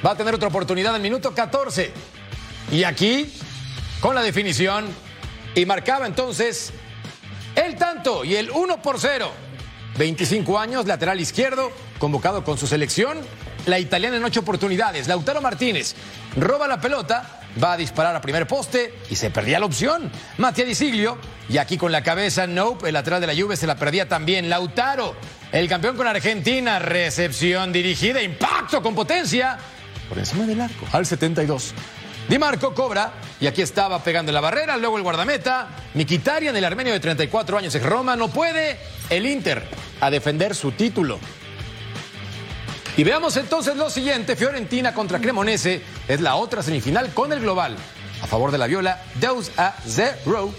[0.05, 1.93] va a tener otra oportunidad en minuto 14.
[2.73, 3.33] Y aquí,
[4.01, 4.87] con la definición,
[5.55, 6.73] y marcaba entonces
[7.55, 9.31] el tanto y el 1 por 0.
[9.97, 13.19] 25 años, lateral izquierdo, convocado con su selección.
[13.67, 15.07] La italiana en ocho oportunidades.
[15.07, 15.95] Lautaro Martínez
[16.37, 20.11] roba la pelota, va a disparar a primer poste y se perdía la opción.
[20.39, 21.17] Matías Di Siglio,
[21.49, 24.51] y aquí con la cabeza, Nope, el lateral de la Juve se la perdía también.
[24.51, 25.15] Lautaro,
[25.53, 29.59] el campeón con Argentina, recepción dirigida, impacto con potencia
[30.11, 31.73] por encima del arco, al 72.
[32.29, 35.69] Di Marco cobra y aquí estaba pegando la barrera, luego el guardameta.
[35.95, 38.77] Mikitarian, el armenio de 34 años ex Roma, no puede
[39.09, 39.63] el Inter
[40.01, 41.21] a defender su título.
[42.97, 47.77] Y veamos entonces lo siguiente, Fiorentina contra Cremonese es la otra semifinal con el global.
[48.21, 50.53] A favor de la Viola, 2 a 0.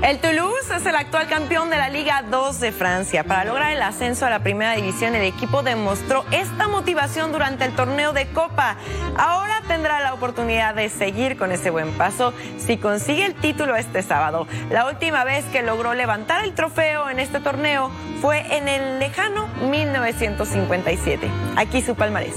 [0.00, 3.24] El Toulouse es el actual campeón de la Liga 2 de Francia.
[3.24, 7.74] Para lograr el ascenso a la primera división, el equipo demostró esta motivación durante el
[7.74, 8.76] torneo de Copa.
[9.16, 14.02] Ahora tendrá la oportunidad de seguir con ese buen paso si consigue el título este
[14.02, 14.46] sábado.
[14.70, 19.48] La última vez que logró levantar el trofeo en este torneo fue en el lejano
[19.68, 21.28] 1957.
[21.56, 22.36] Aquí su palmarés.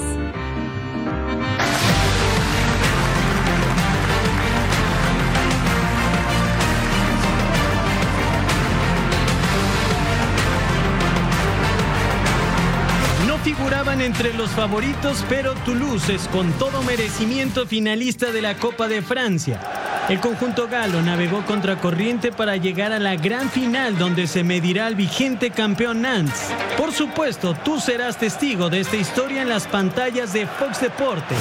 [13.99, 19.59] Entre los favoritos, pero Toulouse es con todo merecimiento finalista de la Copa de Francia.
[20.07, 24.87] El conjunto galo navegó contra corriente para llegar a la gran final donde se medirá
[24.87, 26.51] al vigente campeón Nantes.
[26.77, 31.37] Por supuesto, tú serás testigo de esta historia en las pantallas de Fox Deportes.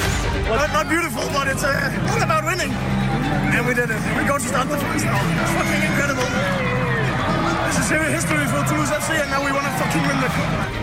[0.49, 0.57] Uh.
[7.67, 10.80] This is history for Toulouse FC and now we want to fucking win the cup.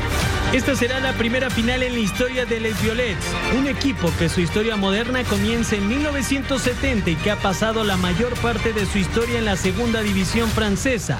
[0.52, 3.26] Esta será la primera final en la historia de Les Violets,
[3.58, 8.32] un equipo que su historia moderna comienza en 1970 y que ha pasado la mayor
[8.40, 11.18] parte de su historia en la segunda división francesa.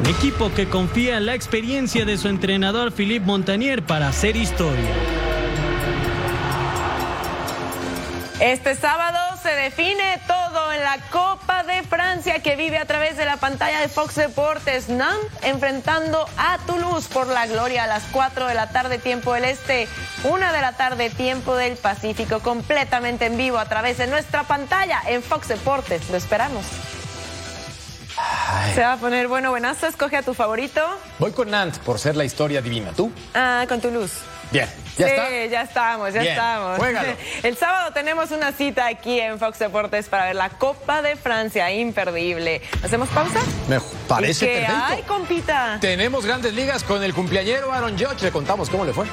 [0.00, 4.90] Un equipo que confía en la experiencia de su entrenador Philippe Montanier para hacer historia.
[8.40, 13.26] Este sábado se define todo en la Copa de Francia que vive a través de
[13.26, 14.88] la pantalla de Fox Deportes.
[14.88, 19.44] Nantes enfrentando a Toulouse por la gloria a las 4 de la tarde, tiempo del
[19.44, 19.86] Este,
[20.22, 25.02] 1 de la tarde, tiempo del Pacífico, completamente en vivo a través de nuestra pantalla
[25.08, 26.08] en Fox Deportes.
[26.08, 26.64] Lo esperamos.
[28.74, 29.86] Se va a poner bueno, buenazo.
[29.86, 30.80] Escoge a tu favorito.
[31.18, 32.90] Voy con Nantes por ser la historia divina.
[32.96, 33.10] ¿Tú?
[33.34, 34.14] Ah, con Toulouse.
[34.50, 34.68] Bien.
[34.96, 35.46] ¿Ya sí, está?
[35.46, 36.78] ya estamos, ya Bien, estamos.
[36.78, 37.08] juégalo.
[37.42, 41.72] El sábado tenemos una cita aquí en Fox Deportes para ver la Copa de Francia,
[41.72, 42.62] imperdible.
[42.82, 43.40] ¿Hacemos pausa?
[43.68, 44.84] Me parece ¿Y qué perfecto.
[44.86, 45.78] hay, compita?
[45.80, 48.22] Tenemos grandes ligas con el cumpleañero Aaron Judge.
[48.22, 49.06] Le contamos cómo le fue.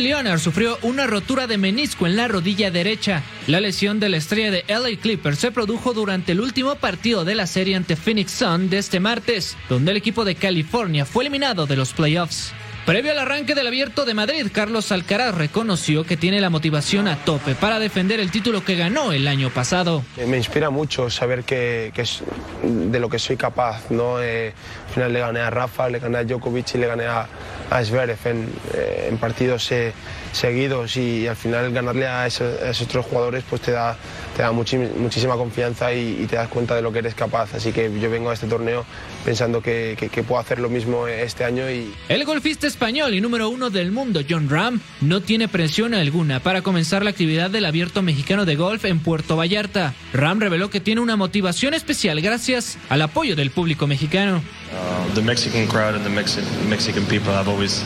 [0.00, 3.22] Leonard sufrió una rotura de menisco en la rodilla derecha.
[3.46, 7.34] La lesión de la estrella de LA Clippers se produjo durante el último partido de
[7.34, 11.66] la serie ante Phoenix Sun de este martes, donde el equipo de California fue eliminado
[11.66, 12.52] de los playoffs.
[12.86, 17.16] Previo al arranque del Abierto de Madrid, Carlos Alcaraz reconoció que tiene la motivación a
[17.16, 20.02] tope para defender el título que ganó el año pasado.
[20.16, 22.22] Eh, Me inspira mucho saber que, es
[22.64, 23.90] de lo que soy capaz.
[23.90, 24.16] ¿no?
[24.16, 24.52] Al
[24.92, 27.28] final le gané a Rafa, le gané a Djokovic y le gané a,
[27.70, 29.92] a Zverev en, eh, en partidos eh,
[30.32, 33.96] seguidos y, al final ganarle a, esos, a esos tres jugadores pues te da,
[34.36, 37.54] te da muchi- muchísima confianza y, y te das cuenta de lo que eres capaz.
[37.54, 38.84] Así que yo vengo a este torneo
[39.24, 43.20] pensando que, que- que puedo hacer lo mismo este año y, El golfista español y
[43.20, 47.64] número uno del mundo, John Ram, no tiene presión alguna para comenzar la actividad del
[47.64, 49.94] abierto mexicano de golf en Puerto Vallarta.
[50.12, 54.42] Ram reveló que tiene una motivación especial gracias al apoyo del público mexicano.
[54.72, 57.82] Uh, the Mexican crowd and the Mexi- Mexican people have always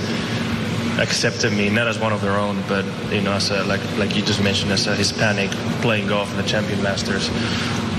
[0.99, 4.16] accepted me not as one of their own, but you know, as a, like like
[4.16, 5.51] you just mentioned, as a Hispanic
[5.82, 7.30] playing golf in the Champion Masters.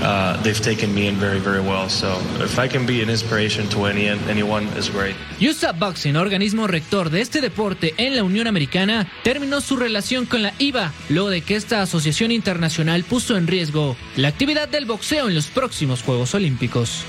[0.02, 1.88] Uh, they've taken me in very, very well.
[1.88, 5.16] So if I can be an inspiration to any anyone, is great.
[5.40, 10.42] USAP Boxing, organismo rector de este deporte en la Unión Americana, terminó su relación con
[10.42, 15.28] la IVA luego de que esta asociación internacional puso en riesgo la actividad del boxeo
[15.28, 17.04] en los próximos Juegos Olímpicos.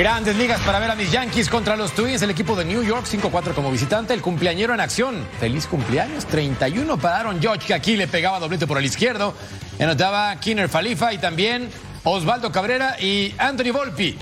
[0.00, 3.04] Grandes ligas para ver a mis Yankees contra los Twins, el equipo de New York
[3.06, 5.26] 5-4 como visitante, el cumpleañero en acción.
[5.38, 9.34] Feliz cumpleaños, 31 para Aaron Judge, que aquí le pegaba doblete por el izquierdo.
[9.78, 11.68] Anotaba Kinner Falifa y también
[12.02, 14.16] Osvaldo Cabrera y Anthony Volpi.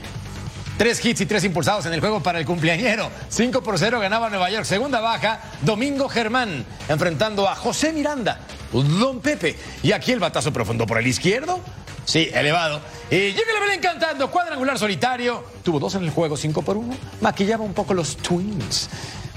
[0.76, 3.08] Tres hits y tres impulsados en el juego para el cumpleañero.
[3.28, 4.64] 5 por 0 ganaba Nueva York.
[4.64, 8.40] Segunda baja, Domingo Germán enfrentando a José Miranda,
[8.72, 9.56] Don Pepe.
[9.84, 11.60] Y aquí el batazo profundo por el izquierdo.
[12.08, 12.80] Sí, elevado.
[13.10, 15.44] Y llega la Belén cantando, cuadrangular solitario.
[15.62, 16.96] Tuvo dos en el juego, 5 por 1.
[17.20, 18.88] Maquillaba un poco los Twins.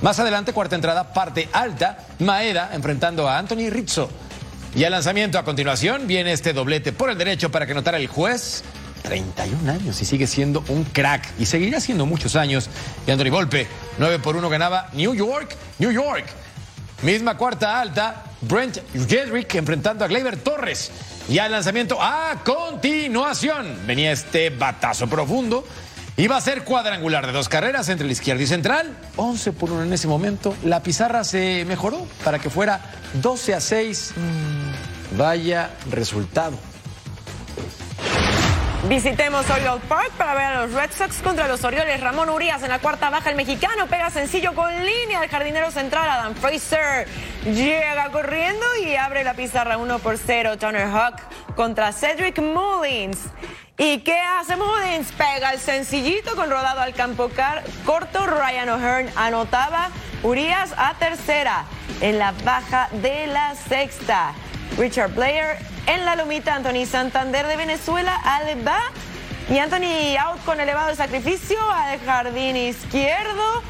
[0.01, 1.97] Más adelante, cuarta entrada, parte alta.
[2.19, 4.09] Maeda enfrentando a Anthony Rizzo.
[4.73, 8.07] Y al lanzamiento a continuación viene este doblete por el derecho para que notara el
[8.07, 8.63] juez.
[9.01, 11.27] 31 años y sigue siendo un crack.
[11.39, 12.69] Y seguirá siendo muchos años.
[13.05, 13.67] Y Anthony Volpe,
[13.97, 16.23] 9 por 1 ganaba New York, New York.
[17.01, 18.77] Misma cuarta alta, Brent
[19.09, 20.89] Jedrick enfrentando a Gleyber Torres.
[21.29, 25.65] Y al lanzamiento a continuación venía este batazo profundo.
[26.17, 28.97] Iba a ser cuadrangular de dos carreras entre el izquierdo y central.
[29.15, 30.55] 11 por 1 en ese momento.
[30.63, 32.81] La pizarra se mejoró para que fuera
[33.21, 34.13] 12 a 6.
[35.17, 36.70] Vaya resultado.
[38.89, 42.01] Visitemos Oriole Park para ver a los Red Sox contra los Orioles.
[42.01, 45.23] Ramón Urias en la cuarta baja, el mexicano pega sencillo con línea.
[45.23, 47.07] El jardinero central, Adam Fraser,
[47.45, 50.57] llega corriendo y abre la pizarra 1 por 0.
[50.57, 51.21] Turner Hawk
[51.55, 53.19] contra Cedric Mullins.
[53.77, 55.11] ¿Y qué hace Mullins?
[55.11, 58.25] Pega el sencillito con rodado al campo car- corto.
[58.25, 59.89] Ryan O'Hearn anotaba.
[60.23, 61.65] Urias a tercera
[62.01, 64.33] en la baja de la sexta.
[64.77, 65.57] Richard Blair
[65.87, 68.79] en la lomita, Anthony Santander de Venezuela, Alba
[69.49, 73.63] y Anthony out con elevado sacrificio al jardín izquierdo.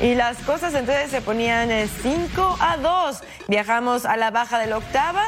[0.00, 1.68] Y las cosas entonces se ponían
[2.02, 3.22] 5 a 2.
[3.48, 5.24] Viajamos a la baja de la octava.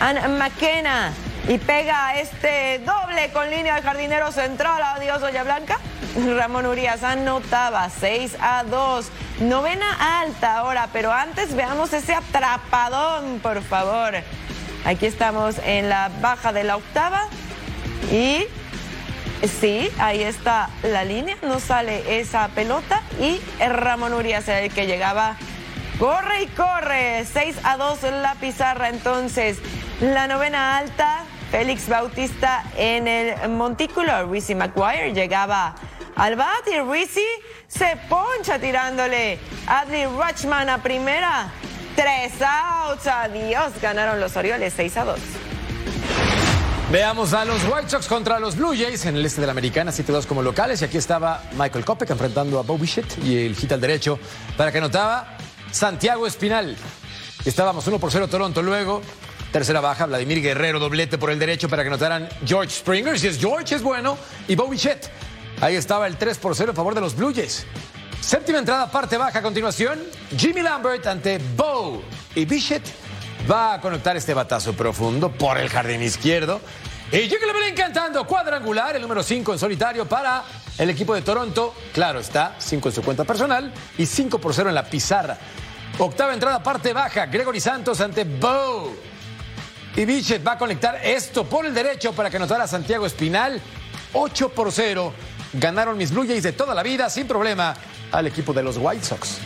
[0.00, 1.12] Ann McKenna
[1.48, 4.82] y pega este doble con línea de jardinero central.
[4.82, 5.78] Adiós, Olla Blanca.
[6.36, 9.06] Ramón Urias anotaba 6 a 2.
[9.40, 14.14] Novena alta ahora, pero antes veamos ese atrapadón, por favor.
[14.84, 17.26] Aquí estamos en la baja de la octava
[18.10, 18.44] y
[19.60, 24.86] sí, ahí está la línea, no sale esa pelota y Ramón Urias era el que
[24.86, 25.36] llegaba.
[25.98, 29.58] Corre y corre, 6 a 2 en la pizarra entonces.
[30.00, 35.74] La novena alta, Félix Bautista en el montículo, Rizzy McGuire llegaba
[36.14, 37.26] al bat y Rizzi
[37.66, 39.38] se poncha tirándole.
[39.66, 41.48] Adley Rutschman a primera.
[41.98, 43.08] Tres outs.
[43.08, 43.72] Adiós.
[43.82, 45.18] Ganaron los Orioles 6 a 2.
[46.92, 49.90] Veamos a los White Sox contra los Blue Jays en el este de la Americana,
[49.90, 50.80] 7-2 como locales.
[50.80, 54.16] Y aquí estaba Michael Kopech enfrentando a Bobby Shit y el hit al derecho
[54.56, 55.38] para que anotaba
[55.72, 56.76] Santiago Espinal.
[57.44, 58.62] Estábamos 1 por 0 Toronto.
[58.62, 59.02] Luego,
[59.50, 63.18] tercera baja, Vladimir Guerrero, doblete por el derecho para que anotaran George Springer.
[63.18, 64.16] Si es George, es bueno.
[64.46, 65.08] Y Bobby Shit.
[65.60, 67.66] Ahí estaba el 3 por 0 en favor de los Blue Jays.
[68.20, 70.00] Séptima entrada, parte baja a continuación.
[70.36, 72.02] Jimmy Lambert ante Bo
[72.34, 72.92] y Bichette
[73.50, 76.60] va a conectar este batazo profundo por el jardín izquierdo.
[77.10, 80.44] Y que le ven encantando, cuadrangular, el número 5 en solitario para
[80.76, 81.74] el equipo de Toronto.
[81.94, 85.38] Claro, está 5 en su cuenta personal y 5 por 0 en la pizarra.
[85.98, 88.94] Octava entrada, parte baja, Gregory Santos ante Bo.
[89.96, 93.58] Y Bichette va a conectar esto por el derecho para que anotara Santiago Espinal.
[94.12, 95.12] 8 por 0.
[95.52, 97.74] Ganaron mis Blue Jays de toda la vida sin problema
[98.12, 99.38] al equipo de los White Sox.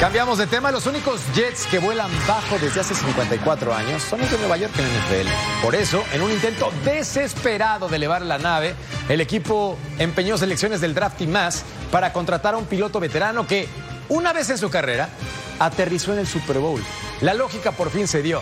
[0.00, 0.70] Cambiamos de tema.
[0.70, 4.72] Los únicos Jets que vuelan bajo desde hace 54 años son los de Nueva York
[4.78, 5.62] en el NFL.
[5.62, 8.74] Por eso, en un intento desesperado de elevar la nave,
[9.10, 13.68] el equipo empeñó selecciones del draft y más para contratar a un piloto veterano que,
[14.08, 15.10] una vez en su carrera,
[15.58, 16.82] aterrizó en el Super Bowl.
[17.20, 18.40] La lógica por fin se dio.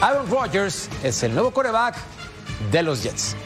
[0.00, 1.96] Aaron Rodgers es el nuevo coreback
[2.70, 3.36] de los Jets.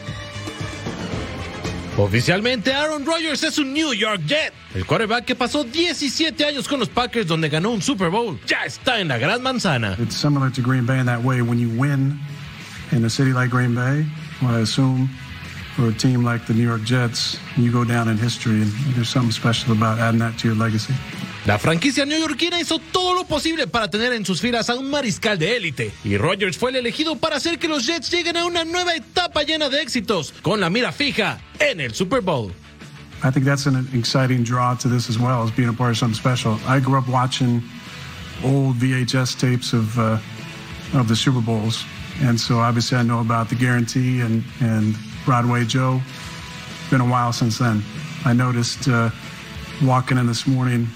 [1.97, 4.53] Oficialmente, Aaron Rodgers es un New York Jet.
[4.75, 8.65] El quarterback que pasó 17 años con los Packers donde ganó un Super Bowl ya
[8.65, 9.95] está en la gran manzana.
[9.99, 11.41] It's similar to Green Bay in that way.
[11.41, 12.19] When you win
[12.91, 14.05] in a city like Green Bay,
[14.43, 15.09] well, I assume
[15.75, 19.09] for a team like the New York Jets, you go down in history, and there's
[19.09, 20.93] something special about adding that to your legacy.
[21.47, 25.39] La franquicia neoyorquina hizo todo lo posible para tener en sus filas a un mariscal
[25.39, 28.65] de élite y Rodgers fue el elegido para hacer que los Jets lleguen a una
[28.65, 32.51] nueva etapa llena de éxitos con la mira fija en el Super Bowl.
[33.23, 35.97] I think that's an exciting draw to this as well as being a part of
[35.97, 36.59] something special.
[36.67, 37.63] I grew up watching
[38.43, 40.19] old VHS tapes of uh,
[40.93, 41.85] of the Super Bowls,
[42.21, 46.01] and so obviously I know about the guarantee and and Broadway Joe.
[46.89, 47.83] Been a while since then.
[48.25, 49.11] I noticed uh,
[49.81, 50.87] walking in this morning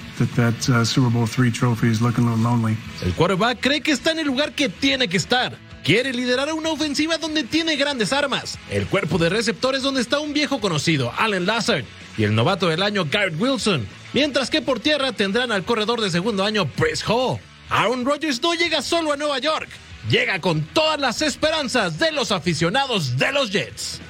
[3.04, 5.58] El quarterback cree que está en el lugar que tiene que estar.
[5.84, 8.60] Quiere liderar una ofensiva donde tiene grandes armas.
[8.70, 11.86] El cuerpo de receptores donde está un viejo conocido, Allen Lazard,
[12.18, 13.88] y el novato del año, Garrett Wilson.
[14.14, 17.40] Mientras que por tierra tendrán al corredor de segundo año, Chris Hall.
[17.70, 19.70] Aaron Rodgers no llega solo a Nueva York.
[20.10, 24.02] Llega con todas las esperanzas de los aficionados de los Jets.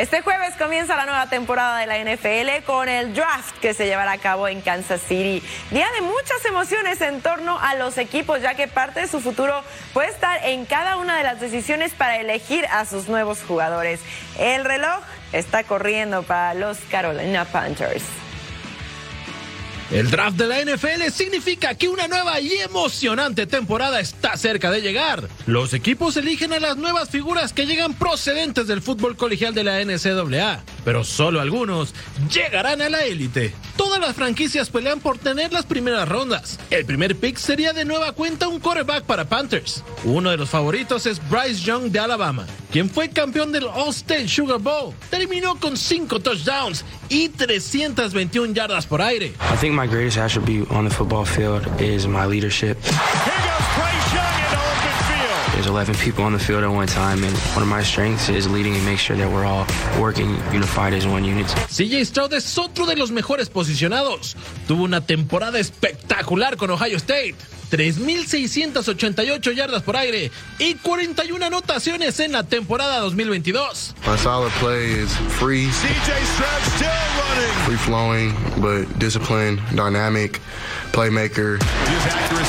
[0.00, 4.12] Este jueves comienza la nueva temporada de la NFL con el draft que se llevará
[4.12, 5.42] a cabo en Kansas City.
[5.70, 9.62] Día de muchas emociones en torno a los equipos, ya que parte de su futuro
[9.92, 14.00] puede estar en cada una de las decisiones para elegir a sus nuevos jugadores.
[14.38, 15.02] El reloj
[15.34, 18.29] está corriendo para los Carolina Panthers.
[19.90, 24.82] El draft de la NFL significa que una nueva y emocionante temporada está cerca de
[24.82, 25.28] llegar.
[25.46, 29.84] Los equipos eligen a las nuevas figuras que llegan procedentes del fútbol colegial de la
[29.84, 31.92] NCAA, pero solo algunos
[32.32, 33.52] llegarán a la élite.
[33.76, 36.60] Todas las franquicias pelean por tener las primeras rondas.
[36.70, 39.82] El primer pick sería de nueva cuenta un quarterback para Panthers.
[40.04, 44.60] Uno de los favoritos es Bryce Young de Alabama, quien fue campeón del All-State Sugar
[44.60, 44.94] Bowl.
[45.10, 49.32] Terminó con 5 touchdowns y 321 yardas por aire.
[49.80, 52.76] My greatest attribute on the football field is my leadership.
[55.60, 58.48] There's 11 people on the field at one time, and one of my strengths is
[58.50, 59.66] leading and make sure that we're all
[60.00, 61.44] working unified as one unit.
[61.68, 64.36] CJ Stroud es otro de los mejores posicionados.
[64.66, 67.34] Tuvo una temporada espectacular con Ohio State.
[67.70, 73.94] 3.688 yardas por aire y 41 anotaciones en la temporada 2022.
[74.06, 75.66] My solid play is free.
[75.66, 76.88] CJ Stroud still
[77.20, 77.52] running.
[77.66, 80.40] Free flowing, but disciplined, dynamic,
[80.92, 81.58] playmaker.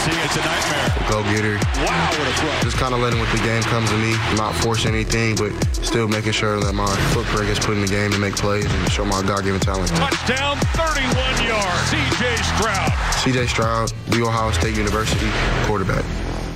[0.01, 1.09] Accuracy, it's a nightmare.
[1.09, 1.55] Go getter.
[1.85, 2.61] Wow, what a throw.
[2.61, 5.51] Just kind of letting what the game comes to me, not forcing anything, but
[5.83, 8.91] still making sure that my footprint gets put in the game to make plays and
[8.91, 9.89] show my God given talent.
[9.89, 11.91] Touchdown, 31 yards.
[11.91, 12.91] CJ Stroud.
[13.21, 15.29] CJ Stroud, The Ohio State University,
[15.65, 16.05] quarterback.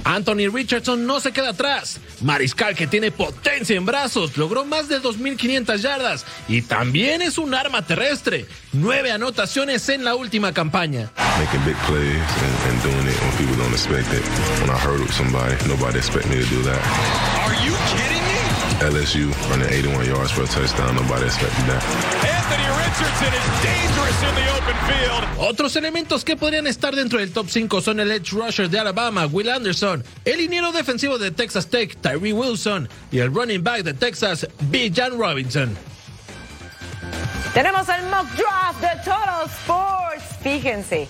[0.06, 2.00] Anthony Richardson no se queda atrás.
[2.22, 7.54] Mariscal que tiene potencia en brazos, logró más de 2.500 yardas y también es un
[7.54, 8.46] arma terrestre.
[8.74, 11.12] Nueve anotaciones en la última campaña.
[11.40, 14.24] Making big plays and, and doing it when people don't expect it.
[14.62, 16.82] When I hurdle somebody, nobody expect me to do that.
[17.46, 18.25] Are you kidding me?
[18.80, 20.96] LSU running 81 yards for a touchdown.
[20.96, 21.84] Nobody expected that.
[22.24, 25.16] Anthony Richardson is dangerous in the open field.
[25.38, 29.26] Otros elementos que podrían estar dentro del top 5 son el edge rusher de Alabama,
[29.28, 33.94] Will Anderson, el liniero defensivo de Texas Tech, Tyree Wilson, y el running back de
[33.94, 34.92] Texas, B.
[34.94, 35.76] Jan Robinson.
[37.54, 40.24] Tenemos el mock draft de Total Sports.
[40.42, 41.08] Fíjense.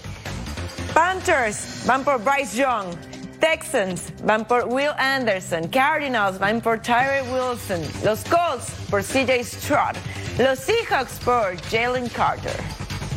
[0.94, 2.96] Panthers van por Bryce Young.
[3.40, 5.68] Texans van por Will Anderson.
[5.70, 7.82] Cardinals van por Tyree Wilson.
[8.04, 9.96] Los Colts por CJ Stroud.
[10.38, 12.56] Los Seahawks por Jalen Carter.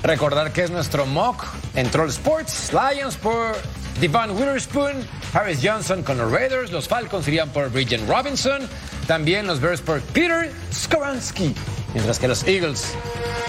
[0.02, 1.44] Recordar que es nuestro mock
[1.74, 2.72] en Troll Sports.
[2.72, 3.56] Lions por
[4.00, 5.06] Devon Witherspoon.
[5.32, 6.70] Harris Johnson con los Raiders.
[6.70, 8.68] Los Falcons irían por Bridget Robinson.
[9.06, 11.54] También los Bears por Peter Skoransky.
[11.94, 12.94] Mientras que los Eagles,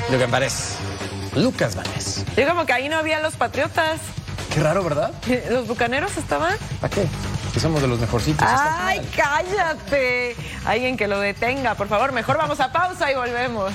[0.10, 0.76] Logan Vares.
[1.36, 2.26] Lucas Vanes.
[2.36, 4.00] Yo como que ahí no había los Patriotas.
[4.60, 5.14] Qué raro, ¿verdad?
[5.52, 6.58] ¿Los Bucaneros estaban?
[6.82, 7.08] ¿Para qué?
[7.54, 8.46] Que somos de los mejorcitos.
[8.46, 10.36] ¡Ay, cállate!
[10.66, 12.12] Alguien que lo detenga, por favor.
[12.12, 13.72] Mejor vamos a pausa y volvemos.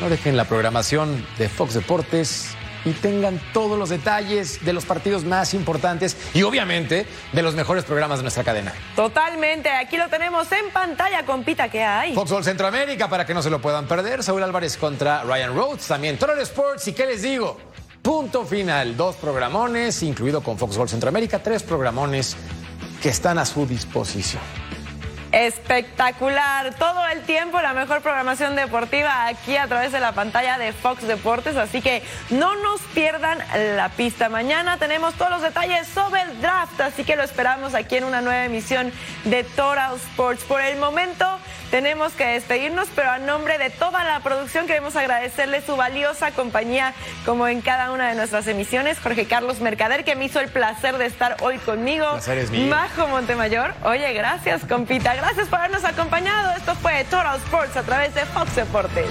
[0.00, 5.24] No dejen la programación de Fox Deportes y tengan todos los detalles de los partidos
[5.24, 8.72] más importantes y obviamente de los mejores programas de nuestra cadena.
[8.96, 12.14] Totalmente, aquí lo tenemos en pantalla, compita, ¿qué hay?
[12.14, 14.22] Foxball Centroamérica para que no se lo puedan perder.
[14.22, 17.58] Saúl Álvarez contra Ryan Rhodes, también Total Sports y qué les digo.
[18.02, 22.34] Punto final, dos programones, incluido con Foxball Centroamérica, tres programones
[23.02, 24.69] que están a su disposición.
[25.32, 30.72] Espectacular, todo el tiempo la mejor programación deportiva aquí a través de la pantalla de
[30.72, 33.38] Fox Deportes, así que no nos pierdan
[33.76, 34.28] la pista.
[34.28, 38.20] Mañana tenemos todos los detalles sobre el draft, así que lo esperamos aquí en una
[38.22, 38.92] nueva emisión
[39.24, 40.42] de Total Sports.
[40.42, 41.24] Por el momento
[41.70, 46.94] tenemos que despedirnos, pero a nombre de toda la producción queremos agradecerle su valiosa compañía
[47.24, 48.98] como en cada una de nuestras emisiones.
[48.98, 52.06] Jorge Carlos Mercader, que me hizo el placer de estar hoy conmigo.
[52.16, 52.74] Es mío.
[52.74, 53.74] Majo Montemayor.
[53.84, 55.14] Oye, gracias, compita.
[55.14, 56.52] Gracias por habernos acompañado.
[56.56, 59.06] Esto fue Total Sports a través de Fox Deportes.